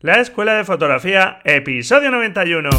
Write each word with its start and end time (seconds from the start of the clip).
La 0.00 0.20
Escuela 0.20 0.54
de 0.54 0.62
Fotografía, 0.62 1.40
episodio 1.42 2.12
91. 2.12 2.70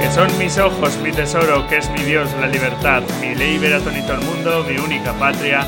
Que 0.00 0.10
son 0.14 0.38
mis 0.38 0.56
ojos, 0.58 0.96
mi 1.02 1.10
tesoro, 1.10 1.66
que 1.66 1.78
es 1.78 1.90
mi 1.90 2.04
Dios, 2.04 2.32
la 2.40 2.46
libertad, 2.46 3.02
mi 3.20 3.34
ley 3.34 3.58
verá 3.58 3.80
todo 3.80 3.90
el 3.90 4.20
mundo, 4.20 4.64
mi 4.70 4.78
única 4.78 5.12
patria, 5.14 5.62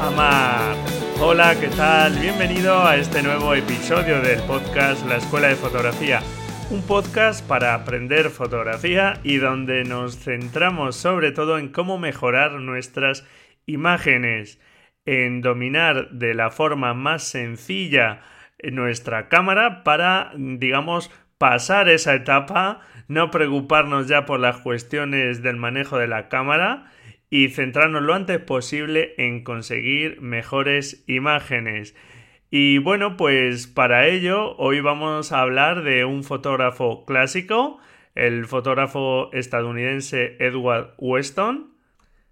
amar. 0.00 0.74
Hola, 1.20 1.54
¿qué 1.60 1.68
tal? 1.68 2.18
Bienvenido 2.18 2.82
a 2.82 2.96
este 2.96 3.22
nuevo 3.22 3.54
episodio 3.54 4.22
del 4.22 4.40
podcast 4.44 5.06
La 5.06 5.18
Escuela 5.18 5.48
de 5.48 5.56
Fotografía 5.56 6.22
un 6.70 6.82
podcast 6.82 7.46
para 7.46 7.74
aprender 7.74 8.30
fotografía 8.30 9.20
y 9.22 9.36
donde 9.36 9.84
nos 9.84 10.18
centramos 10.18 10.96
sobre 10.96 11.32
todo 11.32 11.58
en 11.58 11.68
cómo 11.68 11.98
mejorar 11.98 12.52
nuestras 12.52 13.26
imágenes, 13.66 14.60
en 15.04 15.40
dominar 15.40 16.10
de 16.10 16.34
la 16.34 16.50
forma 16.50 16.94
más 16.94 17.24
sencilla 17.24 18.22
nuestra 18.62 19.28
cámara 19.28 19.84
para, 19.84 20.32
digamos, 20.36 21.10
pasar 21.38 21.88
esa 21.88 22.14
etapa, 22.14 22.80
no 23.08 23.30
preocuparnos 23.30 24.08
ya 24.08 24.24
por 24.24 24.40
las 24.40 24.58
cuestiones 24.58 25.42
del 25.42 25.56
manejo 25.56 25.98
de 25.98 26.08
la 26.08 26.28
cámara 26.28 26.90
y 27.28 27.48
centrarnos 27.48 28.02
lo 28.02 28.14
antes 28.14 28.38
posible 28.38 29.14
en 29.18 29.44
conseguir 29.44 30.20
mejores 30.20 31.04
imágenes. 31.06 31.94
Y 32.56 32.78
bueno, 32.78 33.16
pues 33.16 33.66
para 33.66 34.06
ello 34.06 34.54
hoy 34.58 34.78
vamos 34.78 35.32
a 35.32 35.40
hablar 35.40 35.82
de 35.82 36.04
un 36.04 36.22
fotógrafo 36.22 37.04
clásico, 37.04 37.80
el 38.14 38.46
fotógrafo 38.46 39.28
estadounidense 39.32 40.36
Edward 40.38 40.94
Weston. 40.98 41.74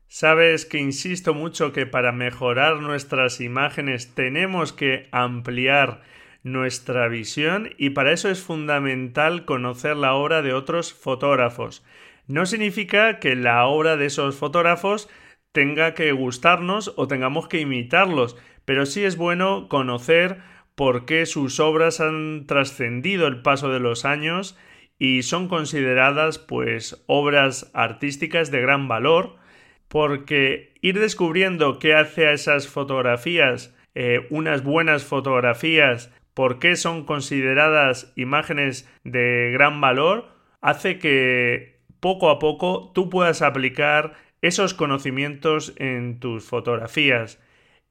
Sabes 0.07 0.65
que 0.65 0.79
insisto 0.79 1.35
mucho 1.35 1.73
que 1.73 1.87
para 1.87 2.13
mejorar 2.13 2.77
nuestras 2.77 3.41
imágenes 3.41 4.15
tenemos 4.15 4.73
que 4.73 5.09
ampliar 5.11 6.03
nuestra 6.45 7.09
visión 7.09 7.71
y 7.77 7.91
para 7.91 8.13
eso 8.13 8.31
es 8.31 8.41
fundamental 8.41 9.45
conocer 9.45 9.97
la 9.97 10.15
obra 10.15 10.41
de 10.41 10.53
otros 10.53 10.95
fotógrafos. 10.95 11.85
No 12.29 12.47
significa 12.47 13.19
que 13.19 13.35
la 13.35 13.67
obra 13.67 13.97
de 13.97 14.07
esos 14.07 14.37
fotógrafos 14.37 15.09
tenga 15.51 15.95
que 15.95 16.13
gustarnos 16.13 16.95
o 16.97 17.09
tengamos 17.09 17.49
que 17.49 17.59
imitarlos, 17.59 18.37
pero 18.65 18.87
sí 18.87 19.05
es 19.05 19.17
bueno 19.17 19.69
conocer 19.69 20.39
por 20.75 21.05
qué 21.05 21.27
sus 21.27 21.61
obras 21.61 22.01
han 22.01 22.47
trascendido 22.47 23.27
el 23.27 23.43
paso 23.43 23.71
de 23.71 23.81
los 23.81 24.05
años 24.05 24.57
y 24.99 25.23
son 25.23 25.49
consideradas 25.49 26.39
pues 26.39 27.03
obras 27.07 27.71
artísticas 27.75 28.51
de 28.51 28.61
gran 28.61 28.89
valor 28.89 29.37
porque 29.89 30.75
ir 30.81 30.99
descubriendo 30.99 31.79
qué 31.79 31.95
hace 31.95 32.27
a 32.27 32.33
esas 32.33 32.69
fotografías 32.69 33.75
eh, 33.95 34.27
unas 34.31 34.63
buenas 34.63 35.05
fotografías 35.05 36.11
por 36.35 36.59
qué 36.59 36.77
son 36.77 37.05
consideradas 37.05 38.13
imágenes 38.17 38.91
de 39.05 39.51
gran 39.53 39.81
valor 39.81 40.29
hace 40.61 40.99
que 40.99 41.81
poco 42.01 42.31
a 42.31 42.39
poco 42.39 42.91
tú 42.95 43.11
puedas 43.11 43.43
aplicar 43.43 44.15
esos 44.41 44.73
conocimientos 44.73 45.75
en 45.77 46.19
tus 46.21 46.45
fotografías 46.45 47.39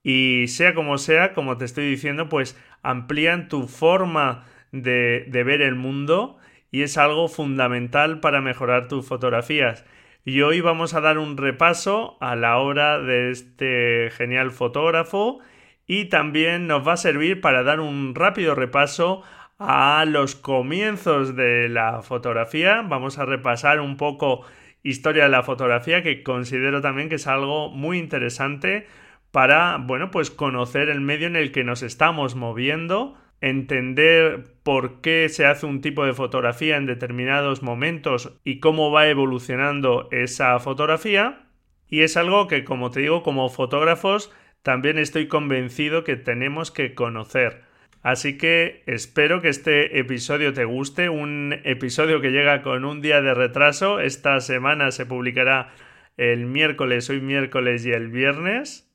y 0.03 0.45
sea 0.47 0.73
como 0.73 0.97
sea, 0.97 1.33
como 1.33 1.57
te 1.57 1.65
estoy 1.65 1.89
diciendo, 1.89 2.29
pues 2.29 2.59
amplían 2.81 3.47
tu 3.47 3.67
forma 3.67 4.45
de, 4.71 5.25
de 5.27 5.43
ver 5.43 5.61
el 5.61 5.75
mundo 5.75 6.37
y 6.71 6.83
es 6.83 6.97
algo 6.97 7.27
fundamental 7.27 8.19
para 8.19 8.41
mejorar 8.41 8.87
tus 8.87 9.07
fotografías. 9.07 9.85
Y 10.23 10.41
hoy 10.41 10.61
vamos 10.61 10.93
a 10.93 11.01
dar 11.01 11.17
un 11.17 11.37
repaso 11.37 12.17
a 12.21 12.35
la 12.35 12.57
obra 12.57 12.99
de 12.99 13.31
este 13.31 14.09
genial 14.11 14.51
fotógrafo 14.51 15.39
y 15.87 16.05
también 16.05 16.67
nos 16.67 16.87
va 16.87 16.93
a 16.93 16.97
servir 16.97 17.41
para 17.41 17.63
dar 17.63 17.79
un 17.79 18.15
rápido 18.15 18.55
repaso 18.55 19.23
a 19.57 20.05
los 20.07 20.35
comienzos 20.35 21.35
de 21.35 21.69
la 21.69 22.01
fotografía. 22.01 22.81
Vamos 22.81 23.19
a 23.19 23.25
repasar 23.25 23.79
un 23.79 23.97
poco 23.97 24.43
historia 24.83 25.23
de 25.23 25.29
la 25.29 25.43
fotografía 25.43 26.01
que 26.01 26.23
considero 26.23 26.81
también 26.81 27.09
que 27.09 27.15
es 27.15 27.27
algo 27.27 27.69
muy 27.69 27.99
interesante 27.99 28.87
para, 29.31 29.77
bueno, 29.77 30.11
pues 30.11 30.29
conocer 30.29 30.89
el 30.89 31.01
medio 31.01 31.27
en 31.27 31.35
el 31.35 31.51
que 31.51 31.63
nos 31.63 31.83
estamos 31.83 32.35
moviendo, 32.35 33.17
entender 33.39 34.43
por 34.63 35.01
qué 35.01 35.27
se 35.29 35.45
hace 35.45 35.65
un 35.65 35.81
tipo 35.81 36.05
de 36.05 36.13
fotografía 36.13 36.77
en 36.77 36.85
determinados 36.85 37.63
momentos 37.63 38.37
y 38.43 38.59
cómo 38.59 38.91
va 38.91 39.07
evolucionando 39.07 40.09
esa 40.11 40.59
fotografía. 40.59 41.47
Y 41.87 42.01
es 42.01 42.17
algo 42.17 42.47
que, 42.47 42.63
como 42.63 42.91
te 42.91 43.01
digo, 43.01 43.23
como 43.23 43.49
fotógrafos, 43.49 44.31
también 44.63 44.97
estoy 44.97 45.27
convencido 45.27 46.03
que 46.03 46.15
tenemos 46.15 46.71
que 46.71 46.93
conocer. 46.93 47.63
Así 48.03 48.37
que 48.37 48.83
espero 48.87 49.41
que 49.41 49.49
este 49.49 49.99
episodio 49.99 50.53
te 50.53 50.65
guste, 50.65 51.09
un 51.09 51.59
episodio 51.63 52.19
que 52.19 52.31
llega 52.31 52.63
con 52.63 52.83
un 52.83 53.01
día 53.01 53.21
de 53.21 53.33
retraso. 53.33 53.99
Esta 53.99 54.39
semana 54.39 54.91
se 54.91 55.05
publicará 55.05 55.69
el 56.17 56.45
miércoles, 56.45 57.09
hoy 57.09 57.21
miércoles 57.21 57.85
y 57.85 57.91
el 57.91 58.09
viernes. 58.09 58.90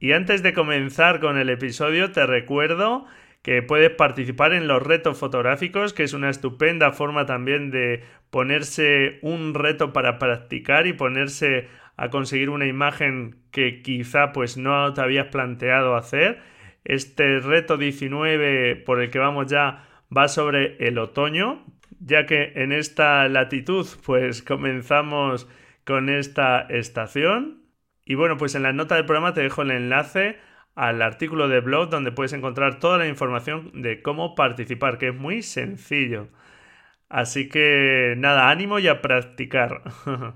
Y 0.00 0.12
antes 0.12 0.42
de 0.42 0.54
comenzar 0.54 1.20
con 1.20 1.36
el 1.36 1.50
episodio, 1.50 2.10
te 2.10 2.24
recuerdo 2.26 3.04
que 3.42 3.62
puedes 3.62 3.90
participar 3.90 4.54
en 4.54 4.66
los 4.66 4.82
retos 4.82 5.18
fotográficos, 5.18 5.92
que 5.92 6.04
es 6.04 6.14
una 6.14 6.30
estupenda 6.30 6.92
forma 6.92 7.26
también 7.26 7.70
de 7.70 8.02
ponerse 8.30 9.18
un 9.20 9.52
reto 9.52 9.92
para 9.92 10.18
practicar 10.18 10.86
y 10.86 10.94
ponerse 10.94 11.68
a 11.98 12.08
conseguir 12.08 12.48
una 12.48 12.66
imagen 12.66 13.36
que 13.50 13.82
quizá 13.82 14.32
pues 14.32 14.56
no 14.56 14.94
te 14.94 15.02
habías 15.02 15.26
planteado 15.26 15.94
hacer. 15.94 16.40
Este 16.84 17.40
reto 17.40 17.76
19 17.76 18.76
por 18.76 19.02
el 19.02 19.10
que 19.10 19.18
vamos 19.18 19.48
ya 19.48 19.84
va 20.16 20.28
sobre 20.28 20.76
el 20.78 20.96
otoño, 20.96 21.62
ya 21.98 22.24
que 22.24 22.52
en 22.56 22.72
esta 22.72 23.28
latitud 23.28 23.86
pues 24.06 24.42
comenzamos 24.42 25.46
con 25.84 26.08
esta 26.08 26.62
estación 26.62 27.59
y 28.10 28.16
bueno, 28.16 28.36
pues 28.36 28.56
en 28.56 28.64
la 28.64 28.72
nota 28.72 28.96
del 28.96 29.06
programa 29.06 29.34
te 29.34 29.40
dejo 29.40 29.62
el 29.62 29.70
enlace 29.70 30.36
al 30.74 31.00
artículo 31.00 31.46
de 31.46 31.60
blog 31.60 31.90
donde 31.90 32.10
puedes 32.10 32.32
encontrar 32.32 32.80
toda 32.80 32.98
la 32.98 33.06
información 33.06 33.70
de 33.72 34.02
cómo 34.02 34.34
participar, 34.34 34.98
que 34.98 35.10
es 35.10 35.14
muy 35.14 35.42
sencillo. 35.42 36.26
Así 37.08 37.48
que 37.48 38.14
nada, 38.18 38.50
ánimo 38.50 38.80
y 38.80 38.88
a 38.88 39.00
practicar. 39.00 39.84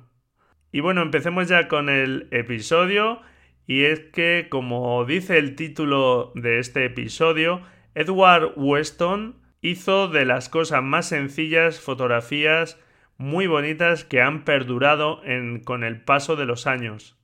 y 0.71 0.79
bueno, 0.83 1.03
empecemos 1.03 1.49
ya 1.49 1.67
con 1.67 1.89
el 1.89 2.29
episodio. 2.31 3.23
Y 3.67 3.87
es 3.87 3.99
que, 4.13 4.47
como 4.49 5.05
dice 5.05 5.39
el 5.39 5.57
título 5.57 6.31
de 6.37 6.61
este 6.61 6.85
episodio, 6.85 7.61
Edward 7.97 8.53
Weston 8.55 9.43
hizo 9.63 10.07
de 10.07 10.25
las 10.25 10.49
cosas 10.49 10.81
más 10.85 11.09
sencillas 11.09 11.81
fotografías 11.81 12.81
muy 13.17 13.49
bonitas 13.49 14.05
que 14.05 14.23
han 14.23 14.45
perdurado 14.45 15.23
con 15.65 15.83
el 15.83 16.05
paso 16.05 16.37
de 16.37 16.47
los 16.47 16.69
años 16.69 17.19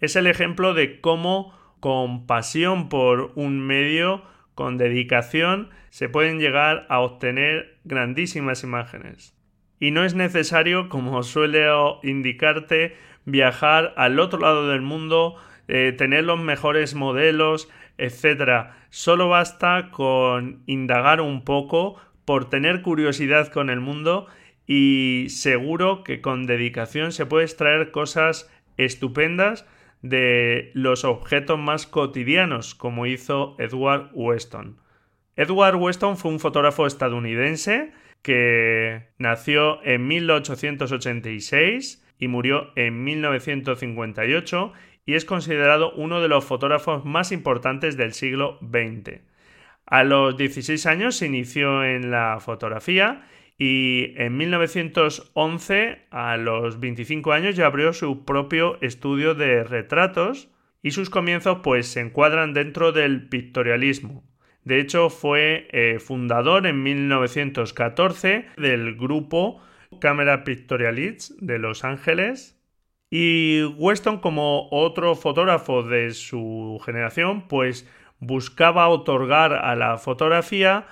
es 0.00 0.16
el 0.16 0.26
ejemplo 0.26 0.74
de 0.74 1.00
cómo 1.00 1.54
con 1.80 2.26
pasión 2.26 2.88
por 2.88 3.32
un 3.34 3.60
medio, 3.60 4.22
con 4.54 4.76
dedicación, 4.76 5.70
se 5.90 6.08
pueden 6.08 6.38
llegar 6.38 6.86
a 6.88 7.00
obtener 7.00 7.78
grandísimas 7.84 8.62
imágenes. 8.62 9.34
Y 9.78 9.92
no 9.92 10.04
es 10.04 10.14
necesario, 10.14 10.88
como 10.88 11.22
suele 11.22 11.66
indicarte, 12.02 12.96
viajar 13.24 13.94
al 13.96 14.20
otro 14.20 14.40
lado 14.40 14.68
del 14.68 14.82
mundo, 14.82 15.36
eh, 15.68 15.94
tener 15.96 16.24
los 16.24 16.38
mejores 16.38 16.94
modelos, 16.94 17.70
etc. 17.96 18.72
Solo 18.90 19.28
basta 19.28 19.90
con 19.90 20.62
indagar 20.66 21.20
un 21.20 21.44
poco, 21.44 21.96
por 22.24 22.48
tener 22.48 22.82
curiosidad 22.82 23.48
con 23.48 23.70
el 23.70 23.80
mundo 23.80 24.26
y 24.64 25.26
seguro 25.30 26.04
que 26.04 26.20
con 26.20 26.46
dedicación 26.46 27.10
se 27.10 27.26
puede 27.26 27.44
extraer 27.44 27.90
cosas 27.90 28.48
estupendas 28.76 29.66
de 30.02 30.70
los 30.74 31.04
objetos 31.04 31.58
más 31.58 31.86
cotidianos, 31.86 32.74
como 32.74 33.06
hizo 33.06 33.56
Edward 33.58 34.10
Weston. 34.14 34.78
Edward 35.36 35.76
Weston 35.76 36.16
fue 36.16 36.30
un 36.30 36.40
fotógrafo 36.40 36.86
estadounidense 36.86 37.92
que 38.22 39.08
nació 39.18 39.82
en 39.84 40.06
1886 40.06 42.04
y 42.18 42.28
murió 42.28 42.72
en 42.76 43.02
1958 43.04 44.72
y 45.06 45.14
es 45.14 45.24
considerado 45.24 45.92
uno 45.92 46.20
de 46.20 46.28
los 46.28 46.44
fotógrafos 46.44 47.04
más 47.04 47.32
importantes 47.32 47.96
del 47.96 48.12
siglo 48.12 48.58
XX. 48.60 49.20
A 49.86 50.04
los 50.04 50.36
16 50.36 50.86
años 50.86 51.16
se 51.16 51.26
inició 51.26 51.84
en 51.84 52.10
la 52.10 52.38
fotografía 52.40 53.26
y 53.62 54.14
en 54.16 54.38
1911, 54.38 56.06
a 56.10 56.38
los 56.38 56.80
25 56.80 57.32
años, 57.34 57.56
ya 57.56 57.66
abrió 57.66 57.92
su 57.92 58.24
propio 58.24 58.80
estudio 58.80 59.34
de 59.34 59.64
retratos 59.64 60.48
y 60.82 60.92
sus 60.92 61.10
comienzos 61.10 61.58
pues 61.62 61.86
se 61.86 62.00
encuadran 62.00 62.54
dentro 62.54 62.92
del 62.92 63.28
pictorialismo. 63.28 64.24
De 64.64 64.80
hecho, 64.80 65.10
fue 65.10 65.68
eh, 65.72 65.98
fundador 65.98 66.66
en 66.66 66.82
1914 66.82 68.46
del 68.56 68.96
grupo 68.96 69.60
Cámara 70.00 70.42
Pictorialists 70.42 71.36
de 71.38 71.58
Los 71.58 71.84
Ángeles 71.84 72.58
Y 73.10 73.62
Weston, 73.76 74.20
como 74.20 74.70
otro 74.70 75.14
fotógrafo 75.16 75.82
de 75.82 76.12
su 76.14 76.80
generación, 76.86 77.46
pues 77.46 77.86
buscaba 78.20 78.88
otorgar 78.88 79.52
a 79.52 79.76
la 79.76 79.98
fotografía 79.98 80.86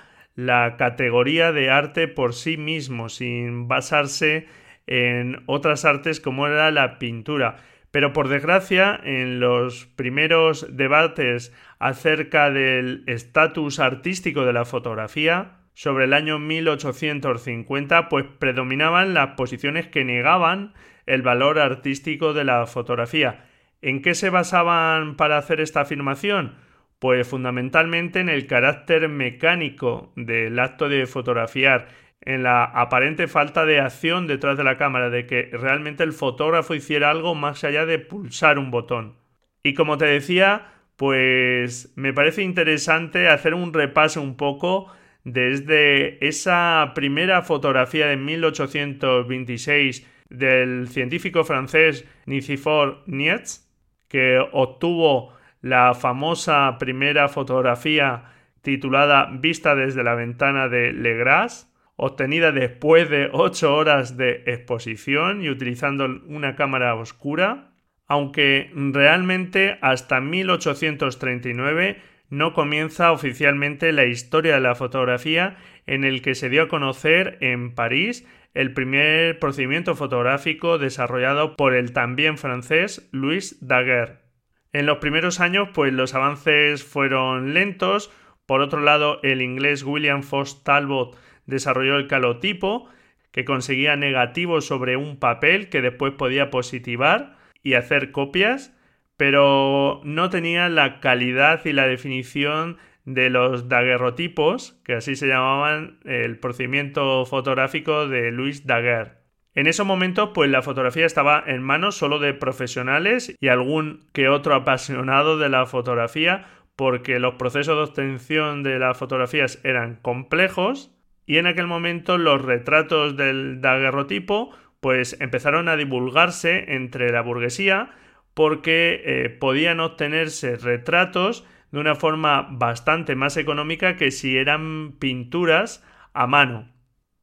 la 0.45 0.77
categoría 0.77 1.51
de 1.51 1.69
arte 1.69 2.07
por 2.07 2.33
sí 2.33 2.57
mismo, 2.57 3.09
sin 3.09 3.67
basarse 3.67 4.47
en 4.87 5.43
otras 5.45 5.85
artes 5.85 6.19
como 6.19 6.47
era 6.47 6.71
la 6.71 6.97
pintura. 6.97 7.57
Pero 7.91 8.13
por 8.13 8.29
desgracia, 8.29 8.99
en 9.03 9.39
los 9.39 9.85
primeros 9.85 10.75
debates 10.75 11.53
acerca 11.79 12.51
del 12.51 13.03
estatus 13.07 13.79
artístico 13.79 14.45
de 14.45 14.53
la 14.53 14.65
fotografía, 14.65 15.57
sobre 15.73 16.05
el 16.05 16.13
año 16.13 16.39
1850, 16.39 18.09
pues 18.09 18.25
predominaban 18.37 19.13
las 19.13 19.35
posiciones 19.35 19.87
que 19.87 20.05
negaban 20.05 20.73
el 21.05 21.21
valor 21.21 21.59
artístico 21.59 22.33
de 22.33 22.43
la 22.43 22.65
fotografía. 22.65 23.45
¿En 23.81 24.01
qué 24.01 24.13
se 24.13 24.29
basaban 24.29 25.15
para 25.15 25.37
hacer 25.37 25.59
esta 25.61 25.81
afirmación? 25.81 26.55
Pues 26.99 27.27
fundamentalmente 27.27 28.19
en 28.19 28.29
el 28.29 28.45
carácter 28.45 29.07
mecánico 29.07 30.11
del 30.15 30.59
acto 30.59 30.89
de 30.89 31.05
fotografiar, 31.07 31.87
en 32.21 32.43
la 32.43 32.65
aparente 32.65 33.27
falta 33.27 33.65
de 33.65 33.79
acción 33.79 34.27
detrás 34.27 34.57
de 34.57 34.65
la 34.65 34.77
cámara, 34.77 35.09
de 35.09 35.25
que 35.25 35.49
realmente 35.53 36.03
el 36.03 36.11
fotógrafo 36.11 36.75
hiciera 36.75 37.09
algo 37.09 37.35
más 37.35 37.63
allá 37.63 37.85
de 37.85 37.99
pulsar 37.99 38.59
un 38.59 38.69
botón. 38.71 39.15
Y 39.63 39.73
como 39.73 39.97
te 39.97 40.05
decía, 40.05 40.67
pues 40.97 41.93
me 41.95 42.11
parece 42.13 42.43
interesante 42.43 43.29
hacer 43.29 43.53
un 43.53 43.73
repaso 43.73 44.21
un 44.21 44.35
poco 44.35 44.91
desde 45.23 46.25
esa 46.27 46.91
primera 46.95 47.41
fotografía 47.41 48.07
de 48.07 48.17
1826 48.17 50.05
del 50.29 50.89
científico 50.89 51.45
francés 51.45 52.05
Nicéphore 52.25 52.97
Nietz, 53.05 53.67
que 54.09 54.39
obtuvo 54.51 55.33
la 55.61 55.93
famosa 55.93 56.77
primera 56.79 57.27
fotografía 57.27 58.23
titulada 58.61 59.29
Vista 59.31 59.75
desde 59.75 60.03
la 60.03 60.15
ventana 60.15 60.67
de 60.67 60.93
Legras, 60.93 61.73
obtenida 61.95 62.51
después 62.51 63.09
de 63.09 63.29
ocho 63.33 63.75
horas 63.75 64.15
de 64.17 64.43
exposición 64.45 65.43
y 65.43 65.49
utilizando 65.49 66.05
una 66.27 66.55
cámara 66.55 66.95
oscura, 66.95 67.71
aunque 68.07 68.71
realmente 68.73 69.77
hasta 69.81 70.21
1839 70.21 72.01
no 72.29 72.53
comienza 72.53 73.11
oficialmente 73.11 73.91
la 73.91 74.05
historia 74.05 74.55
de 74.55 74.61
la 74.61 74.75
fotografía 74.75 75.57
en 75.87 76.03
el 76.03 76.21
que 76.21 76.35
se 76.35 76.49
dio 76.49 76.63
a 76.63 76.67
conocer 76.67 77.37
en 77.41 77.73
París 77.73 78.25
el 78.53 78.73
primer 78.73 79.39
procedimiento 79.39 79.95
fotográfico 79.95 80.77
desarrollado 80.77 81.55
por 81.55 81.73
el 81.73 81.91
también 81.91 82.37
francés 82.37 83.09
Louis 83.11 83.57
Daguerre. 83.65 84.28
En 84.71 84.85
los 84.85 84.99
primeros 84.99 85.39
años, 85.39 85.69
pues 85.73 85.93
los 85.93 86.13
avances 86.13 86.83
fueron 86.83 87.53
lentos. 87.53 88.11
Por 88.45 88.61
otro 88.61 88.81
lado, 88.81 89.19
el 89.23 89.41
inglés 89.41 89.83
William 89.83 90.21
Foss 90.21 90.63
Talbot 90.63 91.17
desarrolló 91.47 91.97
el 91.97 92.07
calotipo, 92.07 92.87
que 93.31 93.45
conseguía 93.45 93.95
negativos 93.95 94.65
sobre 94.65 94.95
un 94.95 95.17
papel 95.17 95.69
que 95.69 95.81
después 95.81 96.13
podía 96.13 96.49
positivar 96.49 97.37
y 97.63 97.73
hacer 97.73 98.11
copias, 98.11 98.75
pero 99.17 100.01
no 100.03 100.29
tenía 100.29 100.69
la 100.69 100.99
calidad 100.99 101.65
y 101.65 101.73
la 101.73 101.87
definición 101.87 102.77
de 103.05 103.29
los 103.29 103.69
daguerrotipos, 103.69 104.79
que 104.83 104.93
así 104.93 105.15
se 105.15 105.27
llamaban 105.27 105.99
el 106.05 106.37
procedimiento 106.39 107.25
fotográfico 107.25 108.07
de 108.07 108.31
Louis 108.31 108.65
Daguerre. 108.67 109.18
En 109.55 109.67
esos 109.67 109.85
momentos, 109.85 110.29
pues 110.33 110.49
la 110.49 110.61
fotografía 110.61 111.05
estaba 111.05 111.43
en 111.45 111.63
manos 111.63 111.95
solo 111.95 112.19
de 112.19 112.33
profesionales 112.33 113.35
y 113.39 113.47
algún 113.47 114.07
que 114.13 114.29
otro 114.29 114.53
apasionado 114.53 115.37
de 115.37 115.49
la 115.49 115.65
fotografía, 115.65 116.45
porque 116.75 117.19
los 117.19 117.35
procesos 117.35 117.75
de 117.75 117.83
obtención 117.83 118.63
de 118.63 118.79
las 118.79 118.97
fotografías 118.97 119.59
eran 119.63 119.95
complejos 119.95 120.95
y 121.25 121.37
en 121.37 121.45
aquel 121.45 121.67
momento 121.67 122.17
los 122.17 122.41
retratos 122.41 123.17
del 123.17 123.59
daguerrotipo 123.61 124.51
pues 124.79 125.19
empezaron 125.19 125.67
a 125.67 125.75
divulgarse 125.75 126.73
entre 126.73 127.11
la 127.11 127.21
burguesía 127.21 127.91
porque 128.33 129.01
eh, 129.03 129.29
podían 129.29 129.79
obtenerse 129.79 130.55
retratos 130.55 131.45
de 131.71 131.79
una 131.79 131.95
forma 131.95 132.47
bastante 132.49 133.15
más 133.15 133.35
económica 133.37 133.97
que 133.97 134.11
si 134.11 134.37
eran 134.37 134.93
pinturas 134.93 135.85
a 136.13 136.27
mano. 136.27 136.78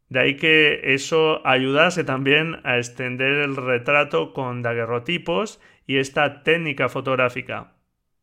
De 0.08 0.20
ahí 0.20 0.36
que 0.36 0.94
eso 0.94 1.46
ayudase 1.46 2.04
también 2.04 2.60
a 2.64 2.78
extender 2.78 3.32
el 3.38 3.56
retrato 3.56 4.32
con 4.32 4.62
daguerrotipos 4.62 5.60
y 5.86 5.96
esta 5.98 6.42
técnica 6.42 6.88
fotográfica. 6.88 7.72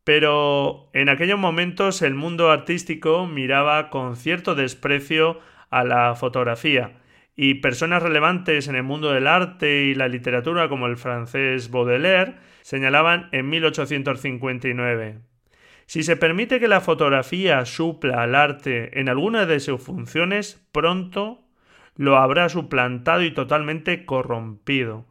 Pero 0.02 0.90
en 0.92 1.08
aquellos 1.08 1.38
momentos 1.38 2.02
el 2.02 2.14
mundo 2.14 2.50
artístico 2.50 3.26
miraba 3.26 3.90
con 3.90 4.16
cierto 4.16 4.54
desprecio 4.54 5.40
a 5.70 5.84
la 5.84 6.14
fotografía 6.14 7.00
y 7.36 7.54
personas 7.54 8.02
relevantes 8.02 8.68
en 8.68 8.76
el 8.76 8.82
mundo 8.82 9.12
del 9.12 9.26
arte 9.26 9.84
y 9.84 9.94
la 9.94 10.08
literatura 10.08 10.68
como 10.68 10.86
el 10.86 10.96
francés 10.96 11.70
Baudelaire 11.70 12.36
señalaban 12.62 13.28
en 13.32 13.48
1859 13.48 15.18
si 15.86 16.02
se 16.02 16.16
permite 16.16 16.60
que 16.60 16.68
la 16.68 16.80
fotografía 16.80 17.64
supla 17.66 18.22
al 18.22 18.34
arte 18.34 18.98
en 18.98 19.08
alguna 19.08 19.46
de 19.46 19.60
sus 19.60 19.82
funciones, 19.82 20.66
pronto 20.72 21.43
lo 21.96 22.16
habrá 22.16 22.48
suplantado 22.48 23.22
y 23.22 23.30
totalmente 23.30 24.04
corrompido. 24.04 25.06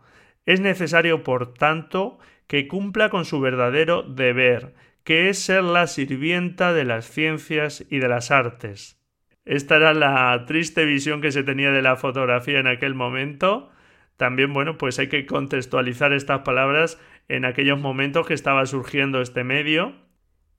Es 0.45 0.59
necesario, 0.59 1.23
por 1.23 1.53
tanto, 1.53 2.19
que 2.47 2.67
cumpla 2.67 3.09
con 3.09 3.25
su 3.25 3.39
verdadero 3.39 4.03
deber, 4.03 4.73
que 5.03 5.29
es 5.29 5.39
ser 5.39 5.63
la 5.63 5.87
sirvienta 5.87 6.73
de 6.73 6.85
las 6.85 7.09
ciencias 7.09 7.85
y 7.89 7.99
de 7.99 8.07
las 8.07 8.31
artes. 8.31 8.99
Esta 9.45 9.75
era 9.75 9.93
la 9.93 10.45
triste 10.45 10.85
visión 10.85 11.21
que 11.21 11.31
se 11.31 11.43
tenía 11.43 11.71
de 11.71 11.81
la 11.81 11.97
fotografía 11.97 12.59
en 12.59 12.67
aquel 12.67 12.95
momento. 12.95 13.69
También, 14.15 14.53
bueno, 14.53 14.77
pues 14.77 14.99
hay 14.99 15.09
que 15.09 15.25
contextualizar 15.25 16.13
estas 16.13 16.39
palabras 16.39 16.99
en 17.27 17.43
aquellos 17.45 17.79
momentos 17.79 18.25
que 18.25 18.33
estaba 18.33 18.65
surgiendo 18.65 19.21
este 19.21 19.43
medio. 19.43 19.95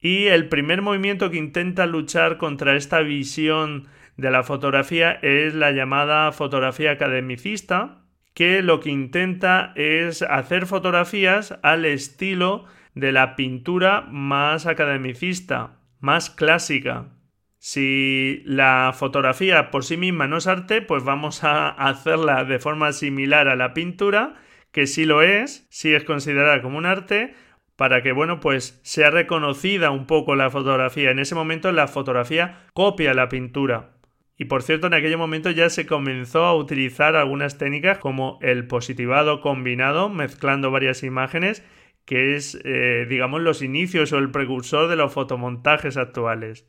Y 0.00 0.27
el 0.27 0.49
primer 0.50 0.82
movimiento 0.82 1.31
que 1.31 1.38
intenta 1.38 1.87
luchar 1.87 2.37
contra 2.37 2.77
esta 2.77 3.00
visión 3.00 3.88
de 4.17 4.31
la 4.31 4.43
fotografía 4.43 5.13
es 5.23 5.55
la 5.55 5.73
llamada 5.73 6.31
fotografía 6.33 6.93
academicista, 6.93 8.03
que 8.35 8.63
lo 8.63 8.81
que 8.81 8.91
intenta 8.91 9.73
es 9.77 10.23
hacer 10.23 10.67
fotografías 10.67 11.59
al 11.63 11.85
estilo 11.85 12.67
de 12.95 13.13
la 13.13 13.37
pintura 13.37 14.03
más 14.09 14.67
academicista, 14.67 15.79
más 16.01 16.31
clásica. 16.31 17.11
Si 17.59 18.43
la 18.44 18.93
fotografía 18.94 19.71
por 19.71 19.85
sí 19.85 19.97
misma 19.97 20.29
no 20.29 20.37
es 20.37 20.47
arte, 20.47 20.83
pues 20.83 21.03
vamos 21.03 21.44
a 21.44 21.69
hacerla 21.69 22.44
de 22.44 22.59
forma 22.59 22.93
similar 22.93 23.49
a 23.49 23.56
la 23.56 23.73
pintura, 23.73 24.35
que 24.71 24.87
sí 24.87 25.06
lo 25.06 25.23
es, 25.23 25.67
sí 25.71 25.94
es 25.94 26.05
considerada 26.05 26.61
como 26.61 26.77
un 26.77 26.87
arte, 26.87 27.35
para 27.77 28.03
que, 28.03 28.13
bueno, 28.13 28.39
pues 28.41 28.81
sea 28.85 29.11
reconocida 29.11 29.91
un 29.91 30.06
poco 30.06 30.37
la 30.37 30.51
fotografía. 30.51 31.11
En 31.11 31.19
ese 31.19 31.35
momento 31.35 31.73
la 31.73 31.89
fotografía 31.89 32.67
copia 32.75 33.15
la 33.15 33.29
pintura. 33.29 33.94
Y 34.36 34.46
por 34.46 34.62
cierto, 34.62 34.88
en 34.88 34.94
aquel 34.94 35.17
momento 35.17 35.50
ya 35.50 35.70
se 35.70 35.86
comenzó 35.86 36.44
a 36.44 36.56
utilizar 36.56 37.14
algunas 37.14 37.56
técnicas 37.56 37.98
como 37.98 38.38
el 38.43 38.67
positivado 38.67 39.41
combinado, 39.41 40.08
mezclando 40.08 40.70
varias 40.70 41.05
imágenes, 41.05 41.64
que 42.05 42.34
es, 42.34 42.58
eh, 42.64 43.06
digamos, 43.08 43.41
los 43.43 43.62
inicios 43.62 44.12
o 44.12 44.19
el 44.19 44.31
precursor 44.31 44.88
de 44.88 44.96
los 44.96 45.12
fotomontajes 45.12 45.96
actuales. 45.96 46.69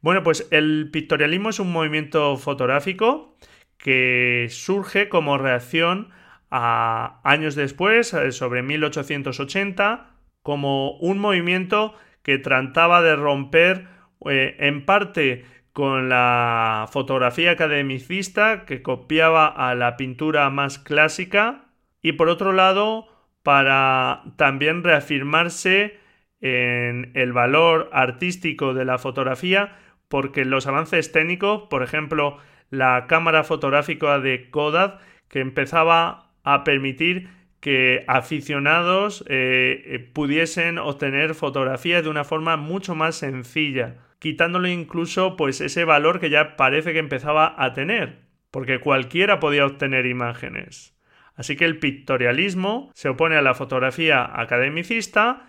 Bueno, 0.00 0.22
pues 0.22 0.48
el 0.50 0.90
pictorialismo 0.90 1.50
es 1.50 1.60
un 1.60 1.72
movimiento 1.72 2.36
fotográfico 2.36 3.36
que 3.78 4.46
surge 4.50 5.08
como 5.08 5.38
reacción 5.38 6.10
a 6.50 7.20
años 7.24 7.54
después, 7.54 8.14
eh, 8.14 8.32
sobre 8.32 8.62
1880, 8.62 10.14
como 10.42 10.96
un 10.98 11.18
movimiento 11.18 11.94
que 12.22 12.38
trataba 12.38 13.02
de 13.02 13.16
romper 13.16 13.88
eh, 14.30 14.56
en 14.60 14.84
parte 14.84 15.44
con 15.76 16.08
la 16.08 16.88
fotografía 16.90 17.50
academicista 17.50 18.64
que 18.64 18.80
copiaba 18.80 19.46
a 19.46 19.74
la 19.74 19.98
pintura 19.98 20.48
más 20.48 20.78
clásica 20.78 21.66
y 22.00 22.12
por 22.12 22.30
otro 22.30 22.54
lado 22.54 23.08
para 23.42 24.22
también 24.36 24.82
reafirmarse 24.82 25.98
en 26.40 27.10
el 27.12 27.34
valor 27.34 27.90
artístico 27.92 28.72
de 28.72 28.86
la 28.86 28.96
fotografía 28.96 29.76
porque 30.08 30.46
los 30.46 30.66
avances 30.66 31.12
técnicos, 31.12 31.64
por 31.68 31.82
ejemplo, 31.82 32.38
la 32.70 33.04
cámara 33.06 33.44
fotográfica 33.44 34.18
de 34.18 34.48
Kodak 34.48 34.98
que 35.28 35.40
empezaba 35.40 36.30
a 36.42 36.64
permitir 36.64 37.28
que 37.60 38.04
aficionados 38.06 39.24
eh, 39.28 39.82
eh, 39.86 39.98
pudiesen 39.98 40.78
obtener 40.78 41.34
fotografías 41.34 42.04
de 42.04 42.10
una 42.10 42.24
forma 42.24 42.56
mucho 42.56 42.94
más 42.94 43.16
sencilla 43.16 43.96
quitándole 44.18 44.72
incluso 44.72 45.36
pues 45.36 45.60
ese 45.60 45.84
valor 45.84 46.20
que 46.20 46.30
ya 46.30 46.56
parece 46.56 46.92
que 46.92 46.98
empezaba 46.98 47.54
a 47.58 47.72
tener, 47.72 48.20
porque 48.50 48.80
cualquiera 48.80 49.40
podía 49.40 49.66
obtener 49.66 50.06
imágenes. 50.06 50.96
Así 51.34 51.56
que 51.56 51.66
el 51.66 51.78
pictorialismo 51.78 52.90
se 52.94 53.10
opone 53.10 53.36
a 53.36 53.42
la 53.42 53.54
fotografía 53.54 54.40
academicista 54.40 55.46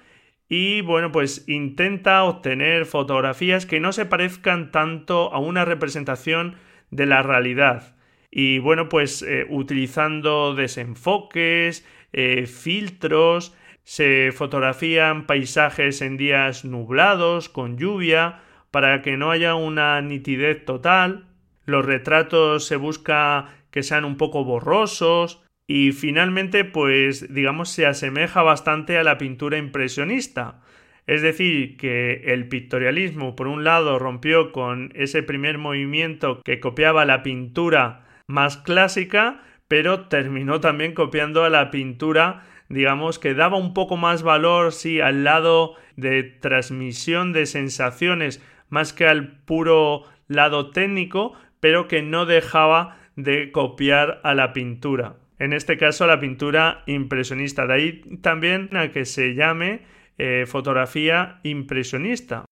y 0.50 0.82
bueno, 0.82 1.12
pues 1.12 1.48
intenta 1.48 2.24
obtener 2.24 2.86
fotografías 2.86 3.66
que 3.66 3.80
no 3.80 3.94
se 3.94 4.06
parezcan 4.06 4.72
tanto 4.72 5.34
a 5.34 5.40
una 5.40 5.66
representación 5.66 6.56
de 6.92 7.06
la 7.06 7.22
realidad. 7.22 7.96
Y 8.30 8.60
bueno, 8.60 8.90
pues 8.90 9.22
eh, 9.22 9.46
utilizando 9.50 10.54
desenfoques, 10.54 11.86
eh, 12.18 12.48
filtros, 12.48 13.56
se 13.84 14.32
fotografían 14.34 15.28
paisajes 15.28 16.02
en 16.02 16.18
días 16.18 16.66
nublados, 16.66 17.48
con 17.48 17.78
lluvia, 17.78 18.40
para 18.72 19.04
que 19.04 19.18
no 19.18 19.30
haya 19.30 19.54
una 19.54 20.02
nitidez 20.02 20.66
total. 20.66 21.28
Los 21.66 21.86
retratos 21.86 22.66
se 22.66 22.76
busca 22.76 23.54
que 23.70 23.84
sean 23.84 24.04
un 24.04 24.18
poco 24.18 24.44
borrosos, 24.44 25.44
y 25.68 25.92
finalmente, 25.92 26.66
pues 26.66 27.32
digamos, 27.32 27.70
se 27.70 27.86
asemeja 27.86 28.42
bastante 28.42 28.98
a 28.98 29.04
la 29.04 29.20
pintura 29.20 29.60
impresionista. 29.60 30.62
Es 31.06 31.22
decir, 31.22 31.78
que 31.78 32.24
el 32.34 32.50
pictorialismo, 32.50 33.36
por 33.36 33.48
un 33.48 33.64
lado, 33.64 34.00
rompió 34.00 34.52
con 34.52 34.92
ese 34.96 35.22
primer 35.22 35.60
movimiento 35.60 36.42
que 36.44 36.60
copiaba 36.60 37.06
la 37.06 37.22
pintura 37.22 38.08
más 38.26 38.58
clásica, 38.58 39.44
pero 39.68 40.08
terminó 40.08 40.60
también 40.60 40.94
copiando 40.94 41.44
a 41.44 41.50
la 41.50 41.72
pintura, 41.72 42.44
digamos, 42.70 43.20
que 43.20 43.34
daba 43.34 43.58
un 43.58 43.74
poco 43.74 43.98
más 43.98 44.24
valor, 44.24 44.72
sí, 44.72 45.02
al 45.02 45.24
lado 45.24 45.76
de 45.96 46.24
transmisión 46.24 47.34
de 47.34 47.46
sensaciones, 47.46 48.44
más 48.70 48.94
que 48.94 49.08
al 49.08 49.40
puro 49.46 50.04
lado 50.28 50.72
técnico, 50.72 51.34
pero 51.60 51.88
que 51.88 52.02
no 52.02 52.26
dejaba 52.26 52.98
de 53.16 53.52
copiar 53.52 54.22
a 54.24 54.34
la 54.34 54.54
pintura 54.54 55.16
en 55.40 55.54
este 55.54 55.78
caso 55.78 56.08
la 56.08 56.20
pintura 56.20 56.84
impresionista. 56.88 57.68
De 57.68 57.74
ahí 57.74 58.02
también 58.22 58.76
a 58.76 58.92
que 58.92 59.06
se 59.06 59.36
llame 59.36 59.82
eh, 60.18 60.46
fotografía 60.48 61.40
impresionista. 61.44 62.46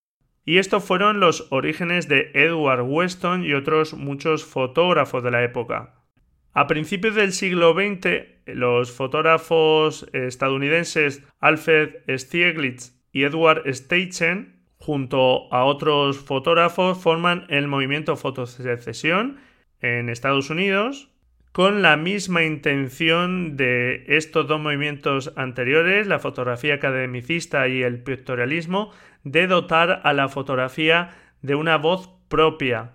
Y 0.45 0.59
estos 0.59 0.83
fueron 0.83 1.19
los 1.19 1.47
orígenes 1.51 2.07
de 2.07 2.31
Edward 2.35 2.83
Weston 2.83 3.43
y 3.43 3.53
otros 3.53 3.95
muchos 3.95 4.45
fotógrafos 4.45 5.23
de 5.23 5.31
la 5.31 5.43
época. 5.43 5.95
A 6.57 6.67
principios 6.67 7.15
del 7.15 7.33
siglo 7.33 7.73
XX, 7.73 8.27
los 8.45 8.89
fotógrafos 8.89 10.07
estadounidenses 10.13 11.21
Alfred 11.41 11.95
Stieglitz 12.07 12.93
y 13.11 13.23
Edward 13.23 13.63
Steichen, 13.73 14.63
junto 14.77 15.53
a 15.53 15.65
otros 15.65 16.17
fotógrafos, 16.17 16.97
forman 16.97 17.45
el 17.49 17.67
movimiento 17.67 18.15
fotosecesión 18.15 19.35
en 19.81 20.07
Estados 20.07 20.49
Unidos, 20.49 21.11
con 21.51 21.81
la 21.81 21.97
misma 21.97 22.43
intención 22.43 23.57
de 23.57 24.05
estos 24.07 24.47
dos 24.47 24.61
movimientos 24.61 25.33
anteriores, 25.35 26.07
la 26.07 26.19
fotografía 26.19 26.75
academicista 26.75 27.67
y 27.67 27.83
el 27.83 28.01
pictorialismo, 28.01 28.93
de 29.25 29.47
dotar 29.47 29.99
a 30.05 30.13
la 30.13 30.29
fotografía 30.29 31.09
de 31.41 31.55
una 31.55 31.77
voz 31.77 32.09
propia. 32.29 32.94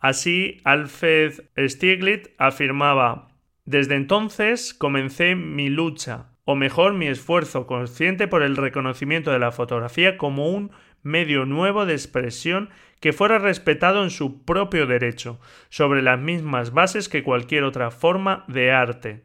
Así, 0.00 0.62
Alfred 0.64 1.34
Stieglitz 1.56 2.30
afirmaba 2.38 3.28
Desde 3.66 3.96
entonces 3.96 4.72
comencé 4.72 5.34
mi 5.34 5.68
lucha, 5.68 6.30
o 6.44 6.56
mejor 6.56 6.94
mi 6.94 7.06
esfuerzo 7.06 7.66
consciente 7.66 8.26
por 8.26 8.42
el 8.42 8.56
reconocimiento 8.56 9.30
de 9.30 9.38
la 9.38 9.52
fotografía 9.52 10.16
como 10.16 10.48
un 10.48 10.72
medio 11.02 11.44
nuevo 11.44 11.86
de 11.86 11.92
expresión 11.92 12.70
que 13.00 13.12
fuera 13.12 13.38
respetado 13.38 14.02
en 14.02 14.10
su 14.10 14.44
propio 14.44 14.86
derecho, 14.86 15.38
sobre 15.68 16.02
las 16.02 16.18
mismas 16.18 16.72
bases 16.72 17.08
que 17.08 17.22
cualquier 17.22 17.64
otra 17.64 17.90
forma 17.90 18.44
de 18.48 18.72
arte. 18.72 19.24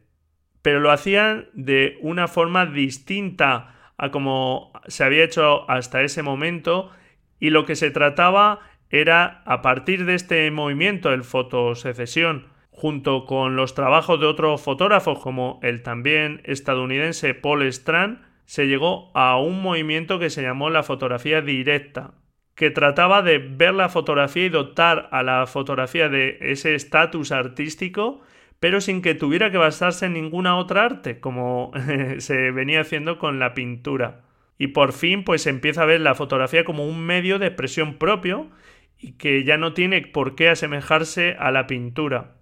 Pero 0.62 0.80
lo 0.80 0.90
hacían 0.90 1.48
de 1.54 1.98
una 2.00 2.28
forma 2.28 2.66
distinta 2.66 3.92
a 3.98 4.10
como 4.10 4.72
se 4.88 5.04
había 5.04 5.24
hecho 5.24 5.68
hasta 5.70 6.02
ese 6.02 6.22
momento 6.22 6.90
y 7.38 7.50
lo 7.50 7.64
que 7.66 7.76
se 7.76 7.90
trataba 7.90 8.60
era, 8.90 9.42
a 9.44 9.62
partir 9.62 10.04
de 10.04 10.14
este 10.14 10.50
movimiento, 10.50 11.12
el 11.12 11.24
fotosecesión, 11.24 12.46
junto 12.70 13.24
con 13.24 13.56
los 13.56 13.74
trabajos 13.74 14.20
de 14.20 14.26
otros 14.26 14.60
fotógrafos 14.60 15.18
como 15.18 15.58
el 15.62 15.82
también 15.82 16.42
estadounidense 16.44 17.34
Paul 17.34 17.62
Strand, 17.62 18.20
se 18.44 18.66
llegó 18.66 19.10
a 19.14 19.38
un 19.40 19.60
movimiento 19.60 20.18
que 20.18 20.30
se 20.30 20.42
llamó 20.42 20.70
la 20.70 20.82
fotografía 20.82 21.40
directa, 21.40 22.14
que 22.54 22.70
trataba 22.70 23.22
de 23.22 23.38
ver 23.38 23.74
la 23.74 23.88
fotografía 23.88 24.46
y 24.46 24.50
dotar 24.50 25.08
a 25.10 25.22
la 25.22 25.46
fotografía 25.46 26.08
de 26.08 26.38
ese 26.40 26.74
estatus 26.74 27.32
artístico, 27.32 28.22
pero 28.60 28.80
sin 28.80 29.02
que 29.02 29.14
tuviera 29.14 29.50
que 29.50 29.58
basarse 29.58 30.06
en 30.06 30.14
ninguna 30.14 30.56
otra 30.56 30.84
arte, 30.84 31.18
como 31.18 31.72
se 32.18 32.50
venía 32.52 32.80
haciendo 32.80 33.18
con 33.18 33.38
la 33.38 33.52
pintura. 33.52 34.22
Y 34.58 34.68
por 34.68 34.92
fin, 34.92 35.24
pues 35.24 35.42
se 35.42 35.50
empieza 35.50 35.82
a 35.82 35.86
ver 35.86 36.00
la 36.00 36.14
fotografía 36.14 36.64
como 36.64 36.86
un 36.86 37.04
medio 37.04 37.38
de 37.38 37.48
expresión 37.48 37.94
propio 37.94 38.48
y 38.98 39.12
que 39.12 39.44
ya 39.44 39.56
no 39.56 39.72
tiene 39.72 40.02
por 40.02 40.34
qué 40.34 40.48
asemejarse 40.48 41.36
a 41.38 41.50
la 41.50 41.66
pintura. 41.66 42.36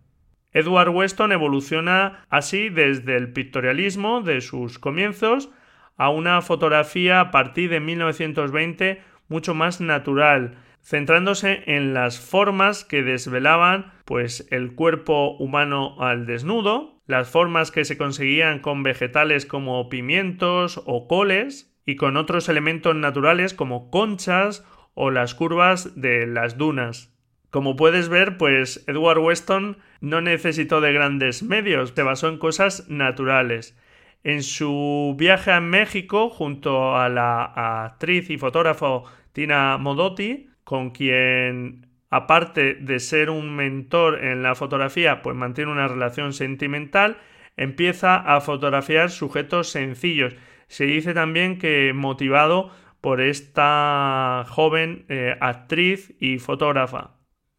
Edward 0.53 0.91
Weston 0.91 1.33
evoluciona 1.33 2.25
así 2.31 2.69
desde 2.69 3.17
el 3.17 3.33
pictorialismo 3.33 4.23
de 4.23 4.41
sus 4.41 4.79
comienzos 4.79 5.51
a 5.97 6.11
una 6.11 6.41
fotografía 6.43 7.21
a 7.21 7.31
partir 7.31 7.71
de 7.71 7.81
1920 7.81 9.03
mucho 9.29 9.55
más 9.55 9.81
natural, 9.81 10.59
centrándose 10.81 11.63
en 11.67 11.95
las 11.95 12.21
formas 12.21 12.85
que 12.85 13.03
desvelaban 13.03 13.93
pues 14.05 14.47
el 14.51 14.75
cuerpo 14.75 15.37
humano 15.39 15.97
al 16.01 16.27
desnudo, 16.27 17.01
las 17.07 17.29
formas 17.31 17.71
que 17.71 17.85
se 17.85 17.97
conseguían 17.99 18.61
con 18.61 18.83
vegetales 18.83 19.47
como 19.47 19.89
pimientos 19.89 20.83
o 20.87 21.09
coles 21.09 21.75
y 21.87 21.97
con 21.97 22.17
otros 22.17 22.49
elementos 22.49 22.95
naturales 22.95 23.55
como 23.55 23.91
conchas 23.91 24.65
o 24.95 25.11
las 25.11 25.35
curvas 25.35 26.01
de 26.01 26.27
las 26.27 26.57
dunas. 26.57 27.13
Como 27.51 27.77
puedes 27.77 28.09
ver, 28.09 28.37
pues 28.37 28.83
Edward 28.89 29.19
Weston 29.19 29.79
no 30.01 30.21
necesitó 30.21 30.81
de 30.81 30.93
grandes 30.93 31.43
medios, 31.43 31.93
se 31.95 32.03
basó 32.03 32.29
en 32.29 32.39
cosas 32.39 32.89
naturales. 32.89 33.79
En 34.25 34.43
su 34.43 35.15
viaje 35.19 35.53
a 35.53 35.61
México, 35.61 36.31
junto 36.31 36.97
a 36.97 37.09
la 37.09 37.85
actriz 37.85 38.31
y 38.31 38.39
fotógrafo 38.39 39.05
Tina 39.33 39.77
Modotti, 39.79 40.49
con 40.65 40.91
quien, 40.91 41.87
aparte 42.11 42.75
de 42.75 42.99
ser 43.01 43.31
un 43.31 43.55
mentor 43.55 44.25
en 44.25 44.43
la 44.43 44.55
fotografía, 44.55 45.23
pues 45.23 45.37
mantiene 45.37 45.71
una 45.71 45.89
relación 45.89 46.33
sentimental, 46.33 47.19
empieza 47.57 48.17
a 48.17 48.41
fotografiar 48.41 49.11
sujetos 49.11 49.69
sencillos. 49.69 50.35
Se 50.67 50.87
dice 50.87 51.15
también 51.15 51.59
que 51.59 51.93
motivado 51.95 52.71
por 53.05 53.21
esta 53.21 54.47
joven 54.49 55.05
eh, 55.11 55.37
actriz 55.39 56.15
y 56.21 56.39
fotógrafa. 56.39 57.11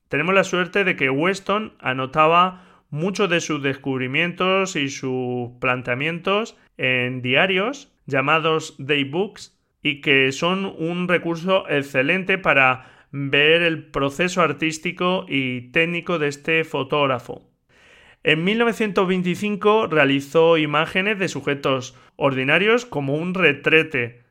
Tenemos 0.09 0.33
la 0.33 0.43
suerte 0.43 0.83
de 0.83 0.95
que 0.95 1.11
Weston 1.11 1.73
anotaba 1.77 2.83
muchos 2.89 3.29
de 3.29 3.39
sus 3.41 3.61
descubrimientos 3.61 4.75
y 4.75 4.89
sus 4.89 5.51
planteamientos 5.61 6.57
en 6.77 7.21
diarios 7.21 7.93
llamados 8.07 8.73
daybooks 8.79 9.55
y 9.83 10.01
que 10.01 10.31
son 10.31 10.65
un 10.79 11.07
recurso 11.07 11.69
excelente 11.69 12.39
para 12.39 13.07
ver 13.11 13.61
el 13.61 13.85
proceso 13.85 14.41
artístico 14.41 15.27
y 15.29 15.69
técnico 15.69 16.17
de 16.17 16.29
este 16.29 16.63
fotógrafo. 16.63 17.47
En 18.23 18.43
1925 18.43 19.85
realizó 19.91 20.57
imágenes 20.57 21.19
de 21.19 21.27
sujetos 21.27 21.95
ordinarios 22.15 22.87
como 22.87 23.13
un 23.13 23.35
retrete, 23.35 24.24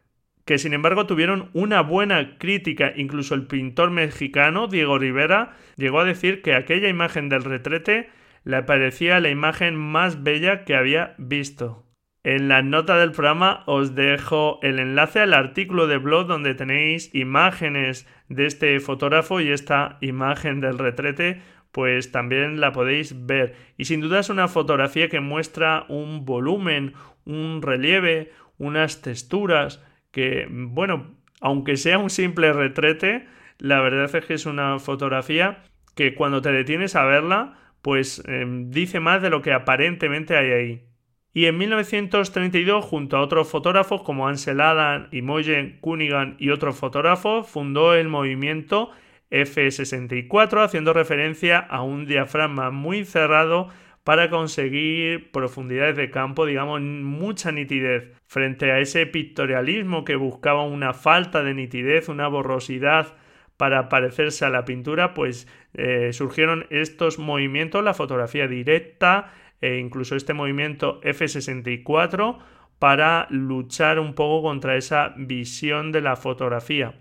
que 0.44 0.58
sin 0.58 0.74
embargo 0.74 1.06
tuvieron 1.06 1.50
una 1.52 1.80
buena 1.80 2.38
crítica. 2.38 2.92
Incluso 2.96 3.34
el 3.34 3.46
pintor 3.46 3.90
mexicano 3.90 4.66
Diego 4.68 4.98
Rivera 4.98 5.56
llegó 5.76 6.00
a 6.00 6.04
decir 6.04 6.42
que 6.42 6.54
aquella 6.54 6.88
imagen 6.88 7.28
del 7.28 7.44
retrete 7.44 8.10
le 8.44 8.62
parecía 8.62 9.20
la 9.20 9.30
imagen 9.30 9.76
más 9.76 10.22
bella 10.22 10.64
que 10.64 10.76
había 10.76 11.14
visto. 11.18 11.84
En 12.22 12.48
la 12.48 12.62
nota 12.62 12.96
del 12.96 13.12
programa 13.12 13.64
os 13.66 13.94
dejo 13.94 14.58
el 14.62 14.78
enlace 14.78 15.20
al 15.20 15.34
artículo 15.34 15.86
de 15.86 15.98
blog 15.98 16.26
donde 16.26 16.54
tenéis 16.54 17.14
imágenes 17.14 18.08
de 18.28 18.46
este 18.46 18.80
fotógrafo 18.80 19.40
y 19.40 19.50
esta 19.50 19.98
imagen 20.00 20.60
del 20.60 20.78
retrete 20.78 21.42
pues 21.70 22.12
también 22.12 22.60
la 22.60 22.72
podéis 22.72 23.26
ver. 23.26 23.56
Y 23.76 23.86
sin 23.86 24.00
duda 24.00 24.20
es 24.20 24.30
una 24.30 24.46
fotografía 24.46 25.08
que 25.08 25.20
muestra 25.20 25.86
un 25.88 26.24
volumen, 26.24 26.94
un 27.26 27.60
relieve, 27.62 28.30
unas 28.58 29.02
texturas 29.02 29.84
que, 30.14 30.46
bueno, 30.48 31.16
aunque 31.40 31.76
sea 31.76 31.98
un 31.98 32.08
simple 32.08 32.52
retrete, 32.52 33.26
la 33.58 33.80
verdad 33.80 34.14
es 34.14 34.24
que 34.24 34.34
es 34.34 34.46
una 34.46 34.78
fotografía 34.78 35.64
que 35.96 36.14
cuando 36.14 36.40
te 36.40 36.52
detienes 36.52 36.96
a 36.96 37.04
verla, 37.04 37.58
pues 37.82 38.22
em, 38.26 38.70
dice 38.70 39.00
más 39.00 39.20
de 39.20 39.30
lo 39.30 39.42
que 39.42 39.52
aparentemente 39.52 40.36
hay 40.36 40.50
ahí. 40.52 40.82
Y 41.32 41.46
en 41.46 41.58
1932, 41.58 42.84
junto 42.84 43.16
a 43.16 43.20
otros 43.20 43.50
fotógrafos 43.50 44.02
como 44.02 44.28
Ansel 44.28 44.60
Adams, 44.60 45.12
Imogen 45.12 45.78
Cunningham 45.80 46.36
y 46.38 46.50
otros 46.50 46.76
fotógrafos, 46.76 47.48
fundó 47.48 47.94
el 47.94 48.08
movimiento 48.08 48.90
F64, 49.32 50.62
haciendo 50.62 50.92
referencia 50.92 51.58
a 51.58 51.82
un 51.82 52.06
diafragma 52.06 52.70
muy 52.70 53.04
cerrado 53.04 53.68
para 54.04 54.28
conseguir 54.28 55.30
profundidades 55.32 55.96
de 55.96 56.10
campo, 56.10 56.44
digamos, 56.44 56.80
mucha 56.80 57.50
nitidez. 57.52 58.12
Frente 58.26 58.70
a 58.70 58.78
ese 58.78 59.06
pictorialismo 59.06 60.04
que 60.04 60.16
buscaba 60.16 60.62
una 60.64 60.92
falta 60.92 61.42
de 61.42 61.54
nitidez, 61.54 62.08
una 62.08 62.28
borrosidad 62.28 63.16
para 63.56 63.88
parecerse 63.88 64.44
a 64.44 64.50
la 64.50 64.64
pintura, 64.64 65.14
pues 65.14 65.48
eh, 65.72 66.12
surgieron 66.12 66.66
estos 66.70 67.18
movimientos, 67.18 67.82
la 67.82 67.94
fotografía 67.94 68.46
directa 68.46 69.32
e 69.60 69.78
incluso 69.78 70.16
este 70.16 70.34
movimiento 70.34 71.00
F64 71.00 72.38
para 72.78 73.26
luchar 73.30 73.98
un 73.98 74.14
poco 74.14 74.42
contra 74.42 74.76
esa 74.76 75.14
visión 75.16 75.92
de 75.92 76.02
la 76.02 76.16
fotografía. 76.16 76.94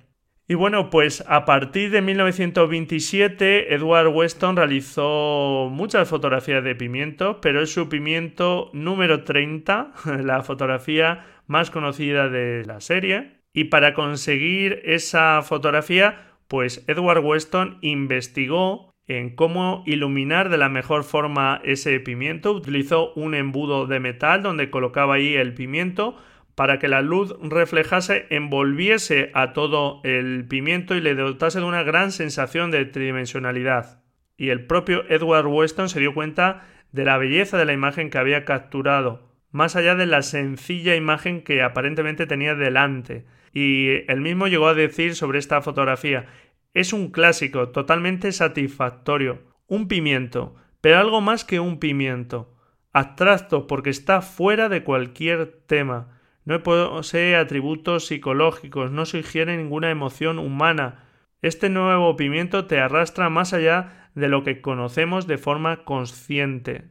Y 0.53 0.55
bueno, 0.55 0.91
pues 0.91 1.24
a 1.27 1.45
partir 1.45 1.89
de 1.89 2.03
1927 2.03 3.74
Edward 3.74 4.10
Weston 4.10 4.55
realizó 4.55 5.67
muchas 5.72 6.07
fotografías 6.07 6.63
de 6.63 6.75
pimientos, 6.75 7.38
pero 7.41 7.63
es 7.63 7.74
su 7.74 7.89
pimiento 7.89 8.69
número 8.72 9.24
30, 9.24 9.93
la 10.22 10.43
fotografía 10.43 11.25
más 11.48 11.72
conocida 11.72 12.29
de 12.29 12.65
la 12.67 12.81
serie. 12.81 13.39
Y 13.51 13.63
para 13.63 13.95
conseguir 13.95 14.83
esa 14.86 15.41
fotografía, 15.41 16.36
pues 16.48 16.86
Edward 16.88 17.25
Weston 17.25 17.79
investigó 17.81 18.93
en 19.07 19.36
cómo 19.36 19.81
iluminar 19.88 20.50
de 20.50 20.60
la 20.60 20.69
mejor 20.69 21.03
forma 21.03 21.62
ese 21.63 22.00
pimiento. 22.00 22.51
Utilizó 22.51 23.12
un 23.13 23.33
embudo 23.33 23.88
de 23.88 24.00
metal 24.00 24.43
donde 24.43 24.69
colocaba 24.69 25.15
ahí 25.15 25.33
el 25.33 25.55
pimiento 25.55 26.15
para 26.55 26.79
que 26.79 26.88
la 26.88 27.01
luz 27.01 27.36
reflejase, 27.41 28.27
envolviese 28.29 29.31
a 29.33 29.53
todo 29.53 30.01
el 30.03 30.45
pimiento 30.48 30.95
y 30.95 31.01
le 31.01 31.15
dotase 31.15 31.60
de 31.60 31.65
una 31.65 31.83
gran 31.83 32.12
sensación 32.12 32.72
de 32.72 32.86
tridimensionalidad. 32.86 34.03
Y 34.38 34.50
el 34.50 34.65
propio 34.65 35.03
Edward 35.10 35.48
Weston 35.48 35.89
se 35.89 36.00
dio 36.00 36.13
cuenta 36.13 36.67
de 36.91 37.05
la 37.05 37.17
belleza 37.17 37.57
de 37.57 37.65
la 37.65 37.74
imagen 37.74 38.10
que 38.10 38.19
había 38.19 38.45
capturado, 38.45 39.31
más 39.51 39.75
allá 39.75 39.95
de 39.95 40.05
la 40.05 40.22
sencilla 40.22 40.95
imagen 40.95 41.43
que 41.43 41.62
aparentemente 41.62 42.27
tenía 42.27 42.55
delante. 42.55 43.25
Y 43.51 44.10
él 44.12 44.22
mismo 44.22 44.48
llegó 44.48 44.67
a 44.67 44.74
decir 44.74 45.15
sobre 45.15 45.39
esta 45.39 45.62
fotografía, 45.62 46.27
es 46.74 46.91
un 46.91 47.12
clásico, 47.12 47.69
totalmente 47.69 48.31
satisfactorio, 48.31 49.43
un 49.67 49.88
pimiento, 49.88 50.55
pero 50.81 50.98
algo 50.98 51.22
más 51.22 51.45
que 51.45 51.60
un 51.60 51.79
pimiento, 51.79 52.55
abstracto 52.91 53.67
porque 53.67 53.91
está 53.91 54.22
fuera 54.22 54.69
de 54.69 54.83
cualquier 54.83 55.62
tema, 55.67 56.19
no 56.45 56.62
posee 56.62 57.35
atributos 57.35 58.07
psicológicos, 58.07 58.91
no 58.91 59.05
sugiere 59.05 59.55
ninguna 59.55 59.89
emoción 59.91 60.39
humana. 60.39 61.05
Este 61.41 61.69
nuevo 61.69 62.15
pimiento 62.15 62.65
te 62.65 62.79
arrastra 62.79 63.29
más 63.29 63.53
allá 63.53 64.09
de 64.15 64.27
lo 64.27 64.43
que 64.43 64.62
conocemos 64.62 65.25
de 65.25 65.38
forma 65.38 65.85
consciente. 65.85 66.85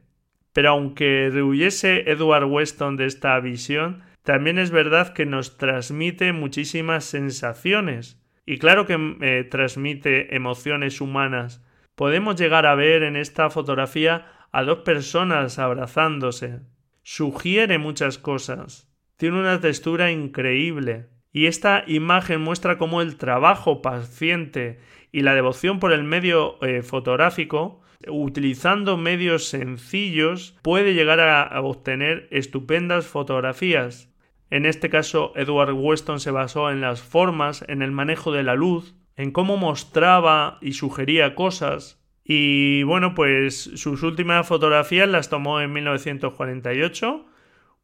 Pero 0.53 0.71
aunque 0.71 1.31
rehuyese 1.33 2.11
Edward 2.11 2.45
Weston 2.45 2.97
de 2.97 3.07
esta 3.07 3.39
visión, 3.41 4.03
también 4.23 4.59
es 4.59 4.71
verdad 4.71 5.13
que 5.13 5.27
nos 5.27 5.59
transmite 5.59 6.33
muchísimas 6.33 7.05
sensaciones. 7.05 8.23
Y 8.47 8.59
claro 8.59 8.87
que 8.87 9.17
eh, 9.21 9.45
transmite 9.45 10.35
emociones 10.35 11.01
humanas. 11.01 11.65
Podemos 11.95 12.37
llegar 12.37 12.67
a 12.67 12.75
ver 12.75 13.03
en 13.03 13.17
esta 13.17 13.51
fotografía 13.51 14.27
a 14.51 14.65
dos 14.65 14.79
personas 14.79 15.59
abrazándose. 15.59 16.61
Sugiere 17.03 17.79
muchas 17.79 18.19
cosas 18.19 18.92
tiene 19.23 19.39
una 19.39 19.61
textura 19.61 20.11
increíble. 20.11 21.07
Y 21.33 21.47
esta 21.47 21.85
imagen 21.87 22.41
muestra 22.41 22.77
cómo 22.77 23.03
el 23.03 23.19
trabajo 23.19 23.81
paciente 23.81 24.81
y 25.13 25.21
la 25.21 25.33
devoción 25.37 25.79
por 25.79 25.93
el 25.93 26.03
medio 26.03 26.61
eh, 26.61 26.83
fotográfico, 26.83 27.83
utilizando 28.09 28.97
medios 28.97 29.47
sencillos, 29.47 30.59
puede 30.63 30.95
llegar 30.95 31.21
a, 31.21 31.61
obtener 31.61 32.27
estupendas 32.33 33.07
fotografías. 33.07 34.13
En 34.51 34.67
este 34.67 34.91
caso, 34.91 35.33
Edward 35.37 35.73
Weston 35.73 36.19
se 36.19 36.33
basó 36.33 36.73
en 36.73 36.81
las 36.81 37.01
formas, 37.01 37.65
en 37.69 37.83
el 37.83 37.93
manejo 37.93 38.33
de 38.33 38.43
la 38.43 38.57
luz, 38.57 38.97
en 39.15 39.31
cómo 39.31 39.57
mostraba 39.57 40.59
y 40.61 40.73
sugería 40.73 41.37
cosas. 41.37 42.03
Y 42.25 42.83
bueno, 42.83 43.15
pues 43.15 43.71
sus 43.77 44.03
últimas 44.03 44.49
fotografías 44.49 45.09
las 45.09 45.29
tomó 45.29 45.61
en 45.61 45.73
1948 45.73 47.27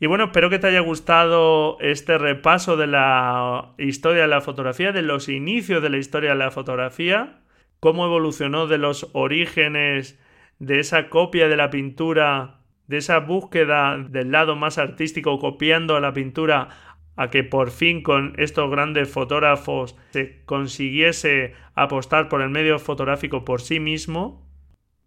Y 0.00 0.06
bueno, 0.06 0.24
espero 0.24 0.50
que 0.50 0.58
te 0.58 0.66
haya 0.66 0.80
gustado 0.80 1.78
este 1.80 2.18
repaso 2.18 2.76
de 2.76 2.88
la 2.88 3.72
historia 3.78 4.22
de 4.22 4.28
la 4.28 4.40
fotografía, 4.40 4.92
de 4.92 5.02
los 5.02 5.28
inicios 5.28 5.82
de 5.82 5.90
la 5.90 5.98
historia 5.98 6.30
de 6.30 6.36
la 6.36 6.50
fotografía, 6.50 7.40
cómo 7.80 8.04
evolucionó 8.06 8.66
de 8.66 8.78
los 8.78 9.08
orígenes 9.12 10.18
de 10.58 10.78
esa 10.78 11.08
copia 11.08 11.48
de 11.48 11.56
la 11.56 11.70
pintura, 11.70 12.60
de 12.86 12.98
esa 12.98 13.18
búsqueda 13.18 13.96
del 13.98 14.30
lado 14.30 14.54
más 14.56 14.78
artístico 14.78 15.38
copiando 15.38 15.98
la 16.00 16.12
pintura 16.12 16.68
a 17.16 17.30
que 17.30 17.44
por 17.44 17.70
fin 17.70 18.02
con 18.02 18.34
estos 18.38 18.70
grandes 18.70 19.08
fotógrafos 19.10 19.96
se 20.10 20.42
consiguiese 20.44 21.54
apostar 21.74 22.28
por 22.28 22.42
el 22.42 22.50
medio 22.50 22.78
fotográfico 22.78 23.44
por 23.44 23.60
sí 23.60 23.80
mismo. 23.80 24.46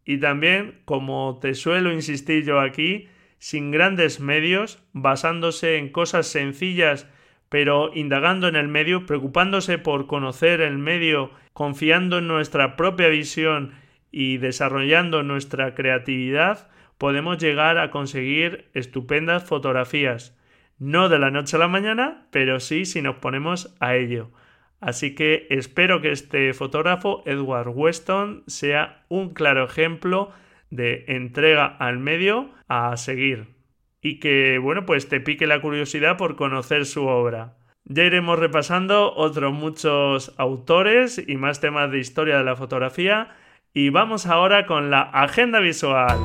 Y 0.06 0.18
también, 0.20 0.82
como 0.86 1.40
te 1.42 1.54
suelo 1.56 1.92
insistir 1.92 2.44
yo 2.44 2.60
aquí, 2.60 3.08
sin 3.38 3.72
grandes 3.72 4.20
medios, 4.20 4.84
basándose 4.94 5.78
en 5.78 5.90
cosas 5.90 6.28
sencillas, 6.28 7.10
pero 7.54 7.92
indagando 7.94 8.48
en 8.48 8.56
el 8.56 8.68
medio, 8.68 9.06
preocupándose 9.06 9.78
por 9.78 10.08
conocer 10.08 10.60
el 10.60 10.80
medio, 10.80 11.30
confiando 11.54 12.18
en 12.18 12.28
nuestra 12.28 12.76
propia 12.76 13.10
visión 13.10 13.76
y 14.12 14.38
desarrollando 14.38 15.22
nuestra 15.22 15.76
creatividad, 15.76 16.68
podemos 16.98 17.38
llegar 17.38 17.78
a 17.78 17.92
conseguir 17.92 18.72
estupendas 18.74 19.44
fotografías. 19.44 20.36
No 20.80 21.10
de 21.10 21.20
la 21.20 21.30
noche 21.30 21.58
a 21.58 21.60
la 21.60 21.68
mañana, 21.68 22.26
pero 22.32 22.60
sí 22.60 22.86
si 22.86 23.04
nos 23.04 23.18
ponemos 23.18 23.76
a 23.80 23.98
ello. 23.98 24.32
Así 24.82 25.14
que 25.14 25.46
espero 25.52 26.02
que 26.02 26.12
este 26.12 26.54
fotógrafo, 26.54 27.22
Edward 27.28 27.70
Weston, 27.70 28.46
sea 28.48 29.06
un 29.10 29.32
claro 29.36 29.66
ejemplo 29.66 30.32
de 30.72 31.06
entrega 31.08 31.68
al 31.68 32.00
medio 32.00 32.50
a 32.68 32.98
seguir 32.98 33.53
y 34.04 34.20
que, 34.20 34.60
bueno, 34.60 34.86
pues 34.86 35.10
te 35.10 35.20
pique 35.20 35.48
la 35.48 35.62
curiosidad 35.62 36.18
por 36.18 36.36
conocer 36.36 36.86
su 36.86 37.08
obra. 37.08 37.56
Ya 37.86 38.04
iremos 38.04 38.38
repasando 38.38 39.14
otros 39.16 39.54
muchos 39.54 40.34
autores 40.38 41.24
y 41.28 41.38
más 41.38 41.60
temas 41.60 41.92
de 41.92 42.00
historia 42.00 42.38
de 42.38 42.44
la 42.44 42.56
fotografía 42.56 43.30
y 43.74 43.90
vamos 43.90 44.28
ahora 44.28 44.68
con 44.68 44.92
la 44.92 45.02
agenda 45.02 45.60
visual. 45.60 46.20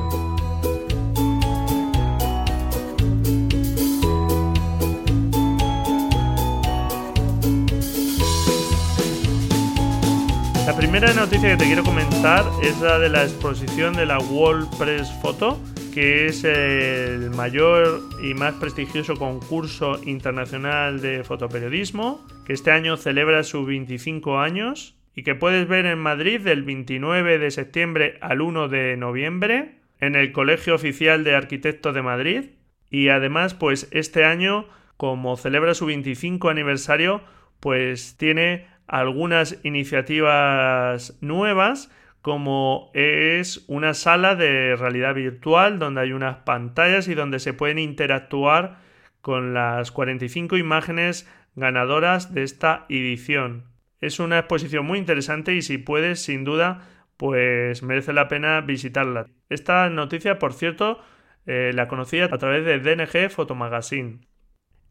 primera 10.79 11.13
noticia 11.13 11.49
que 11.49 11.57
te 11.57 11.65
quiero 11.65 11.83
comentar 11.83 12.45
es 12.63 12.79
la 12.79 12.99
de 12.99 13.09
la 13.09 13.23
exposición 13.23 13.93
de 13.95 14.05
la 14.05 14.17
World 14.17 14.69
Press 14.77 15.11
Photo, 15.21 15.59
que 15.99 16.27
es 16.27 16.45
el 16.45 17.29
mayor 17.31 17.99
y 18.23 18.33
más 18.33 18.53
prestigioso 18.53 19.17
concurso 19.17 19.99
internacional 20.05 21.01
de 21.01 21.25
fotoperiodismo, 21.25 22.25
que 22.45 22.53
este 22.53 22.71
año 22.71 22.95
celebra 22.95 23.43
sus 23.43 23.67
25 23.67 24.39
años 24.39 24.95
y 25.13 25.23
que 25.23 25.35
puedes 25.35 25.67
ver 25.67 25.85
en 25.85 25.99
Madrid 25.99 26.39
del 26.39 26.63
29 26.63 27.37
de 27.37 27.51
septiembre 27.51 28.17
al 28.21 28.39
1 28.39 28.69
de 28.69 28.95
noviembre 28.95 29.79
en 29.99 30.15
el 30.15 30.31
Colegio 30.31 30.73
Oficial 30.73 31.25
de 31.25 31.35
Arquitectos 31.35 31.93
de 31.93 32.01
Madrid. 32.01 32.43
Y 32.89 33.09
además, 33.09 33.53
pues 33.53 33.89
este 33.91 34.23
año, 34.23 34.69
como 34.95 35.35
celebra 35.35 35.73
su 35.73 35.85
25 35.85 36.47
aniversario, 36.47 37.23
pues 37.59 38.15
tiene 38.15 38.67
algunas 38.87 39.59
iniciativas 39.65 41.17
nuevas 41.19 41.91
como 42.21 42.91
es 42.93 43.63
una 43.67 43.93
sala 43.93 44.35
de 44.35 44.75
realidad 44.75 45.15
virtual 45.15 45.79
donde 45.79 46.01
hay 46.01 46.11
unas 46.11 46.37
pantallas 46.37 47.07
y 47.07 47.15
donde 47.15 47.39
se 47.39 47.53
pueden 47.53 47.79
interactuar 47.79 48.79
con 49.21 49.53
las 49.53 49.91
45 49.91 50.57
imágenes 50.57 51.29
ganadoras 51.55 52.33
de 52.33 52.43
esta 52.43 52.85
edición. 52.89 53.65
Es 54.01 54.19
una 54.19 54.39
exposición 54.39 54.85
muy 54.85 54.97
interesante 54.97 55.53
y 55.53 55.61
si 55.61 55.77
puedes, 55.77 56.21
sin 56.21 56.43
duda, 56.43 56.87
pues 57.17 57.83
merece 57.83 58.13
la 58.13 58.27
pena 58.27 58.61
visitarla. 58.61 59.27
Esta 59.49 59.89
noticia, 59.89 60.39
por 60.39 60.53
cierto, 60.53 61.01
eh, 61.45 61.71
la 61.73 61.87
conocí 61.87 62.19
a 62.19 62.29
través 62.29 62.63
de 62.63 62.79
DNG 62.79 63.29
Photomagazine. 63.29 64.21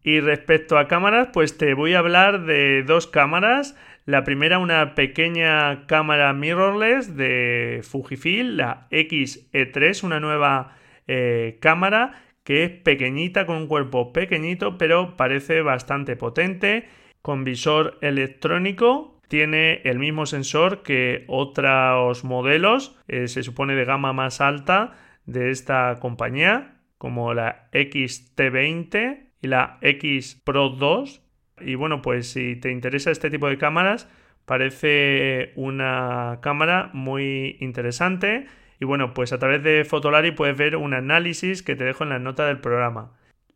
Y 0.03 0.21
respecto 0.21 0.79
a 0.79 0.89
cámaras, 0.89 1.29
pues 1.33 1.59
te 1.59 1.75
voy 1.75 1.95
a 1.95 2.01
hablar 2.01 2.45
de 2.45 2.83
dos 2.83 3.07
cámaras. 3.07 3.77
La 4.09 4.25
primera, 4.25 4.59
una 4.59 4.95
pequeña 4.95 5.85
cámara 5.85 6.33
mirrorless 6.33 7.15
de 7.15 7.83
Fujifilm, 7.83 8.57
la 8.57 8.89
XE3, 8.91 10.03
una 10.03 10.19
nueva 10.19 10.79
eh, 11.07 11.59
cámara 11.61 12.23
que 12.43 12.65
es 12.65 12.71
pequeñita, 12.71 13.45
con 13.45 13.57
un 13.57 13.67
cuerpo 13.67 14.15
pequeñito, 14.15 14.79
pero 14.79 15.15
parece 15.19 15.61
bastante 15.61 16.17
potente, 16.17 16.89
con 17.21 17.45
visor 17.45 17.99
electrónico. 18.01 19.21
Tiene 19.29 19.83
el 19.85 19.99
mismo 19.99 20.25
sensor 20.25 20.83
que 20.83 21.27
otros 21.29 22.25
modelos, 22.25 22.97
eh, 23.09 23.29
se 23.29 23.43
supone 23.43 23.75
de 23.75 23.85
gama 23.85 24.15
más 24.15 24.41
alta 24.41 24.95
de 25.27 25.51
esta 25.51 25.99
compañía, 26.01 26.81
como 26.97 27.35
la 27.35 27.69
XT20 27.73 29.33
y 29.43 29.49
la 29.49 29.77
X 29.83 30.41
Pro 30.47 30.71
2. 30.71 31.28
Y 31.61 31.75
bueno, 31.75 32.03
pues 32.03 32.31
si 32.31 32.57
te 32.57 32.71
interesa 32.71 33.11
este 33.11 33.31
tipo 33.31 33.49
de 33.49 33.59
cámaras, 33.59 34.09
parece 34.45 35.53
una 35.57 36.39
cámara 36.43 36.91
muy 36.93 37.57
interesante. 37.61 38.47
Y 38.81 38.85
bueno, 38.85 39.15
pues 39.15 39.33
a 39.33 39.39
través 39.39 39.63
de 39.63 39.85
Fotolari 39.85 40.31
puedes 40.33 40.57
ver 40.57 40.77
un 40.77 40.95
análisis 40.95 41.63
que 41.63 41.77
te 41.77 41.85
dejo 41.85 42.05
en 42.05 42.11
la 42.11 42.19
nota 42.19 42.47
del 42.47 42.59
programa. 42.59 43.13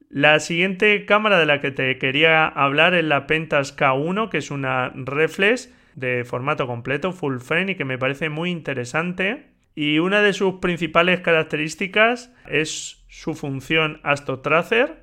La 0.09 0.41
siguiente 0.41 1.07
cámara 1.07 1.39
de 1.39 1.47
la 1.47 1.61
que 1.61 1.71
te 1.71 1.97
quería 1.97 2.47
hablar 2.47 2.93
es 2.95 3.05
la 3.05 3.27
Pentas 3.27 3.75
K1, 3.77 4.29
que 4.29 4.39
es 4.39 4.51
una 4.51 4.93
reflex 4.95 5.73
de 5.95 6.25
formato 6.25 6.67
completo, 6.67 7.13
full 7.13 7.39
frame, 7.39 7.73
y 7.73 7.75
que 7.77 7.87
me 7.87 7.99
parece 7.99 8.29
muy 8.29 8.51
interesante. 8.51 9.47
Y 9.75 10.01
una 10.01 10.21
de 10.21 10.35
sus 10.35 10.55
principales 10.55 11.21
características 11.21 12.31
es 12.47 13.03
su 13.09 13.35
función 13.35 14.01
AstroTracer, 14.03 15.02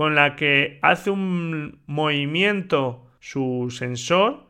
con 0.00 0.14
la 0.14 0.34
que 0.34 0.78
hace 0.80 1.10
un 1.10 1.82
movimiento 1.84 3.06
su 3.18 3.66
sensor 3.68 4.46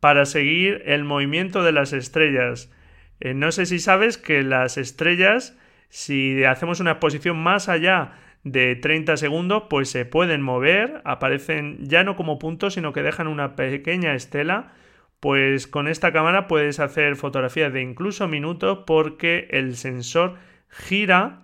para 0.00 0.24
seguir 0.24 0.80
el 0.86 1.04
movimiento 1.04 1.62
de 1.62 1.72
las 1.72 1.92
estrellas. 1.92 2.72
Eh, 3.20 3.34
no 3.34 3.52
sé 3.52 3.66
si 3.66 3.80
sabes 3.80 4.16
que 4.16 4.42
las 4.42 4.78
estrellas, 4.78 5.58
si 5.90 6.42
hacemos 6.44 6.80
una 6.80 6.92
exposición 6.92 7.36
más 7.36 7.68
allá 7.68 8.12
de 8.44 8.76
30 8.76 9.18
segundos, 9.18 9.64
pues 9.68 9.90
se 9.90 10.06
pueden 10.06 10.40
mover, 10.40 11.02
aparecen 11.04 11.84
ya 11.86 12.02
no 12.02 12.16
como 12.16 12.38
puntos, 12.38 12.72
sino 12.72 12.94
que 12.94 13.02
dejan 13.02 13.26
una 13.26 13.56
pequeña 13.56 14.14
estela. 14.14 14.72
Pues 15.20 15.66
con 15.66 15.86
esta 15.86 16.14
cámara 16.14 16.48
puedes 16.48 16.80
hacer 16.80 17.16
fotografías 17.16 17.74
de 17.74 17.82
incluso 17.82 18.26
minutos 18.26 18.84
porque 18.86 19.48
el 19.50 19.76
sensor 19.76 20.36
gira 20.70 21.43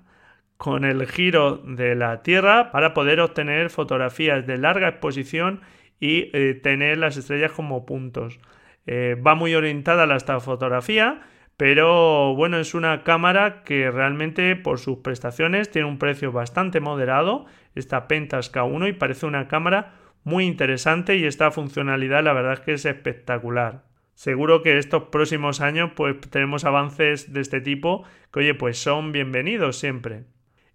con 0.60 0.84
el 0.84 1.06
giro 1.06 1.56
de 1.64 1.94
la 1.94 2.22
Tierra 2.22 2.70
para 2.70 2.92
poder 2.92 3.18
obtener 3.20 3.70
fotografías 3.70 4.46
de 4.46 4.58
larga 4.58 4.88
exposición 4.88 5.62
y 5.98 6.28
eh, 6.34 6.52
tener 6.52 6.98
las 6.98 7.16
estrellas 7.16 7.52
como 7.52 7.86
puntos. 7.86 8.38
Eh, 8.84 9.16
va 9.26 9.34
muy 9.34 9.54
orientada 9.54 10.02
a 10.02 10.06
la 10.06 10.20
fotografía, 10.40 11.22
pero 11.56 12.34
bueno, 12.34 12.58
es 12.58 12.74
una 12.74 13.04
cámara 13.04 13.62
que 13.64 13.90
realmente 13.90 14.54
por 14.54 14.78
sus 14.78 14.98
prestaciones 14.98 15.70
tiene 15.70 15.88
un 15.88 15.98
precio 15.98 16.30
bastante 16.30 16.78
moderado, 16.80 17.46
esta 17.74 18.06
Pentas 18.06 18.52
K1 18.52 18.90
y 18.90 18.92
parece 18.92 19.24
una 19.24 19.48
cámara 19.48 19.94
muy 20.24 20.44
interesante 20.44 21.16
y 21.16 21.24
esta 21.24 21.50
funcionalidad 21.52 22.22
la 22.22 22.34
verdad 22.34 22.52
es 22.52 22.60
que 22.60 22.72
es 22.74 22.84
espectacular. 22.84 23.84
Seguro 24.12 24.62
que 24.62 24.76
estos 24.76 25.04
próximos 25.04 25.62
años 25.62 25.92
pues 25.96 26.20
tenemos 26.28 26.66
avances 26.66 27.32
de 27.32 27.40
este 27.40 27.62
tipo 27.62 28.04
que 28.30 28.40
oye 28.40 28.54
pues 28.54 28.76
son 28.76 29.10
bienvenidos 29.10 29.78
siempre. 29.78 30.24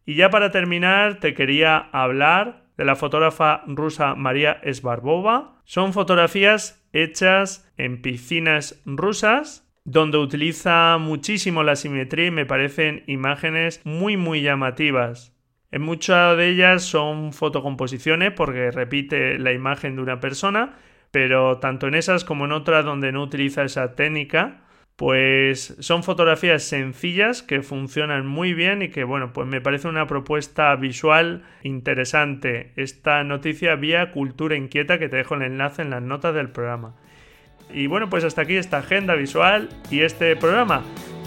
Y 0.06 0.16
ya 0.16 0.30
para 0.30 0.52
terminar, 0.52 1.20
te 1.20 1.34
quería 1.34 1.78
hablar 1.78 2.66
de 2.78 2.86
la 2.86 2.96
fotógrafa 2.96 3.64
rusa 3.66 4.16
María 4.16 4.60
Esbarbova. 4.64 5.62
Son 5.66 5.94
fotografías 5.94 6.88
hechas 6.94 7.72
en 7.78 8.02
piscinas 8.02 8.82
rusas, 8.86 9.68
donde 9.84 10.18
utiliza 10.18 10.98
muchísimo 11.00 11.64
la 11.64 11.76
simetría 11.76 12.28
y 12.28 12.32
me 12.32 12.46
parecen 12.46 13.04
imágenes 13.08 13.82
muy 13.84 14.18
muy 14.18 14.42
llamativas. 14.42 15.36
En 15.72 15.82
muchas 15.82 16.38
de 16.38 16.50
ellas 16.50 16.84
son 16.84 17.34
fotocomposiciones 17.34 18.32
porque 18.32 18.72
repite 18.72 19.38
la 19.40 19.52
imagen 19.52 19.96
de 19.96 20.02
una 20.02 20.20
persona, 20.20 20.76
pero 21.12 21.60
tanto 21.60 21.88
en 21.88 21.96
esas 21.96 22.24
como 22.24 22.46
en 22.46 22.52
otras 22.52 22.86
donde 22.86 23.12
no 23.12 23.24
utiliza 23.24 23.64
esa 23.64 23.96
técnica, 23.96 24.65
pues 24.96 25.76
son 25.80 26.04
fotografías 26.04 26.64
sencillas 26.64 27.44
que 27.44 27.62
funcionan 27.62 28.26
muy 28.26 28.54
bien 28.54 28.82
y 28.82 28.90
que 28.90 29.04
bueno, 29.04 29.34
pues 29.34 29.48
me 29.48 29.60
parece 29.60 29.90
una 29.90 30.08
propuesta 30.08 30.74
visual 30.76 31.44
interesante. 31.64 32.72
Esta 32.78 33.24
noticia 33.24 33.76
vía 33.76 34.12
Cultura 34.12 34.56
Inquieta 34.56 34.98
que 34.98 35.10
te 35.10 35.18
dejo 35.18 35.36
el 35.36 35.42
enlace 35.42 35.82
en 35.82 35.90
las 35.90 36.02
notas 36.02 36.34
del 36.34 36.50
programa. 36.50 36.96
Y 37.74 37.88
bueno, 37.88 38.10
pues 38.10 38.24
hasta 38.24 38.44
aquí 38.44 38.56
esta 38.56 38.78
agenda 38.78 39.16
visual 39.16 39.70
y 39.92 40.02
este 40.02 40.36
programa. 40.38 40.84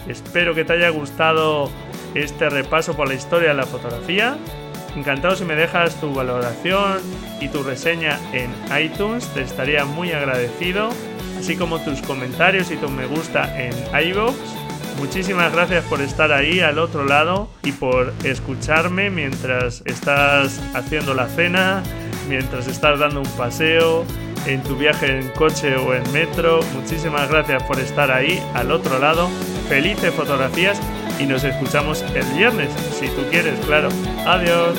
Espero 0.09 0.55
que 0.55 0.65
te 0.65 0.73
haya 0.73 0.89
gustado 0.89 1.71
este 2.15 2.49
repaso 2.49 2.97
por 2.97 3.09
la 3.09 3.15
historia 3.15 3.49
de 3.49 3.55
la 3.55 3.67
fotografía. 3.67 4.39
Encantado 4.97 5.37
si 5.37 5.45
me 5.45 5.55
dejas 5.55 6.01
tu 6.01 6.15
valoración 6.15 7.01
y 7.41 7.49
tu 7.49 7.63
reseña 7.63 8.19
en 8.33 8.51
iTunes, 8.83 9.29
te 9.35 9.43
estaría 9.43 9.85
muy 9.85 10.13
agradecido 10.13 10.91
así 11.39 11.57
como 11.57 11.79
tus 11.81 12.03
comentarios 12.03 12.71
y 12.71 12.77
tu 12.77 12.89
me 12.89 13.07
gusta 13.07 13.61
en 13.61 13.73
iVoox. 14.09 14.35
Muchísimas 14.99 15.53
gracias 15.53 15.85
por 15.85 16.01
estar 16.01 16.33
ahí 16.33 16.61
al 16.61 16.79
otro 16.79 17.05
lado 17.05 17.49
y 17.63 17.73
por 17.73 18.13
escucharme 18.25 19.11
mientras 19.11 19.83
estás 19.85 20.61
haciendo 20.75 21.15
la 21.15 21.29
cena, 21.29 21.83
mientras 22.29 22.67
estás 22.67 22.99
dando 22.99 23.21
un 23.21 23.29
paseo, 23.37 24.05
en 24.47 24.63
tu 24.63 24.77
viaje 24.77 25.21
en 25.21 25.29
coche 25.31 25.77
o 25.77 25.95
en 25.95 26.11
metro. 26.13 26.61
Muchísimas 26.75 27.31
gracias 27.31 27.63
por 27.63 27.79
estar 27.79 28.11
ahí 28.11 28.43
al 28.55 28.73
otro 28.73 28.99
lado. 28.99 29.29
Felices 29.69 30.13
fotografías 30.13 30.81
y 31.21 31.27
nos 31.27 31.45
escuchamos 31.45 32.03
el 32.15 32.25
viernes, 32.37 32.71
si 32.99 33.07
tú 33.09 33.23
quieres, 33.31 33.59
claro. 33.67 33.89
Adiós. 34.27 34.77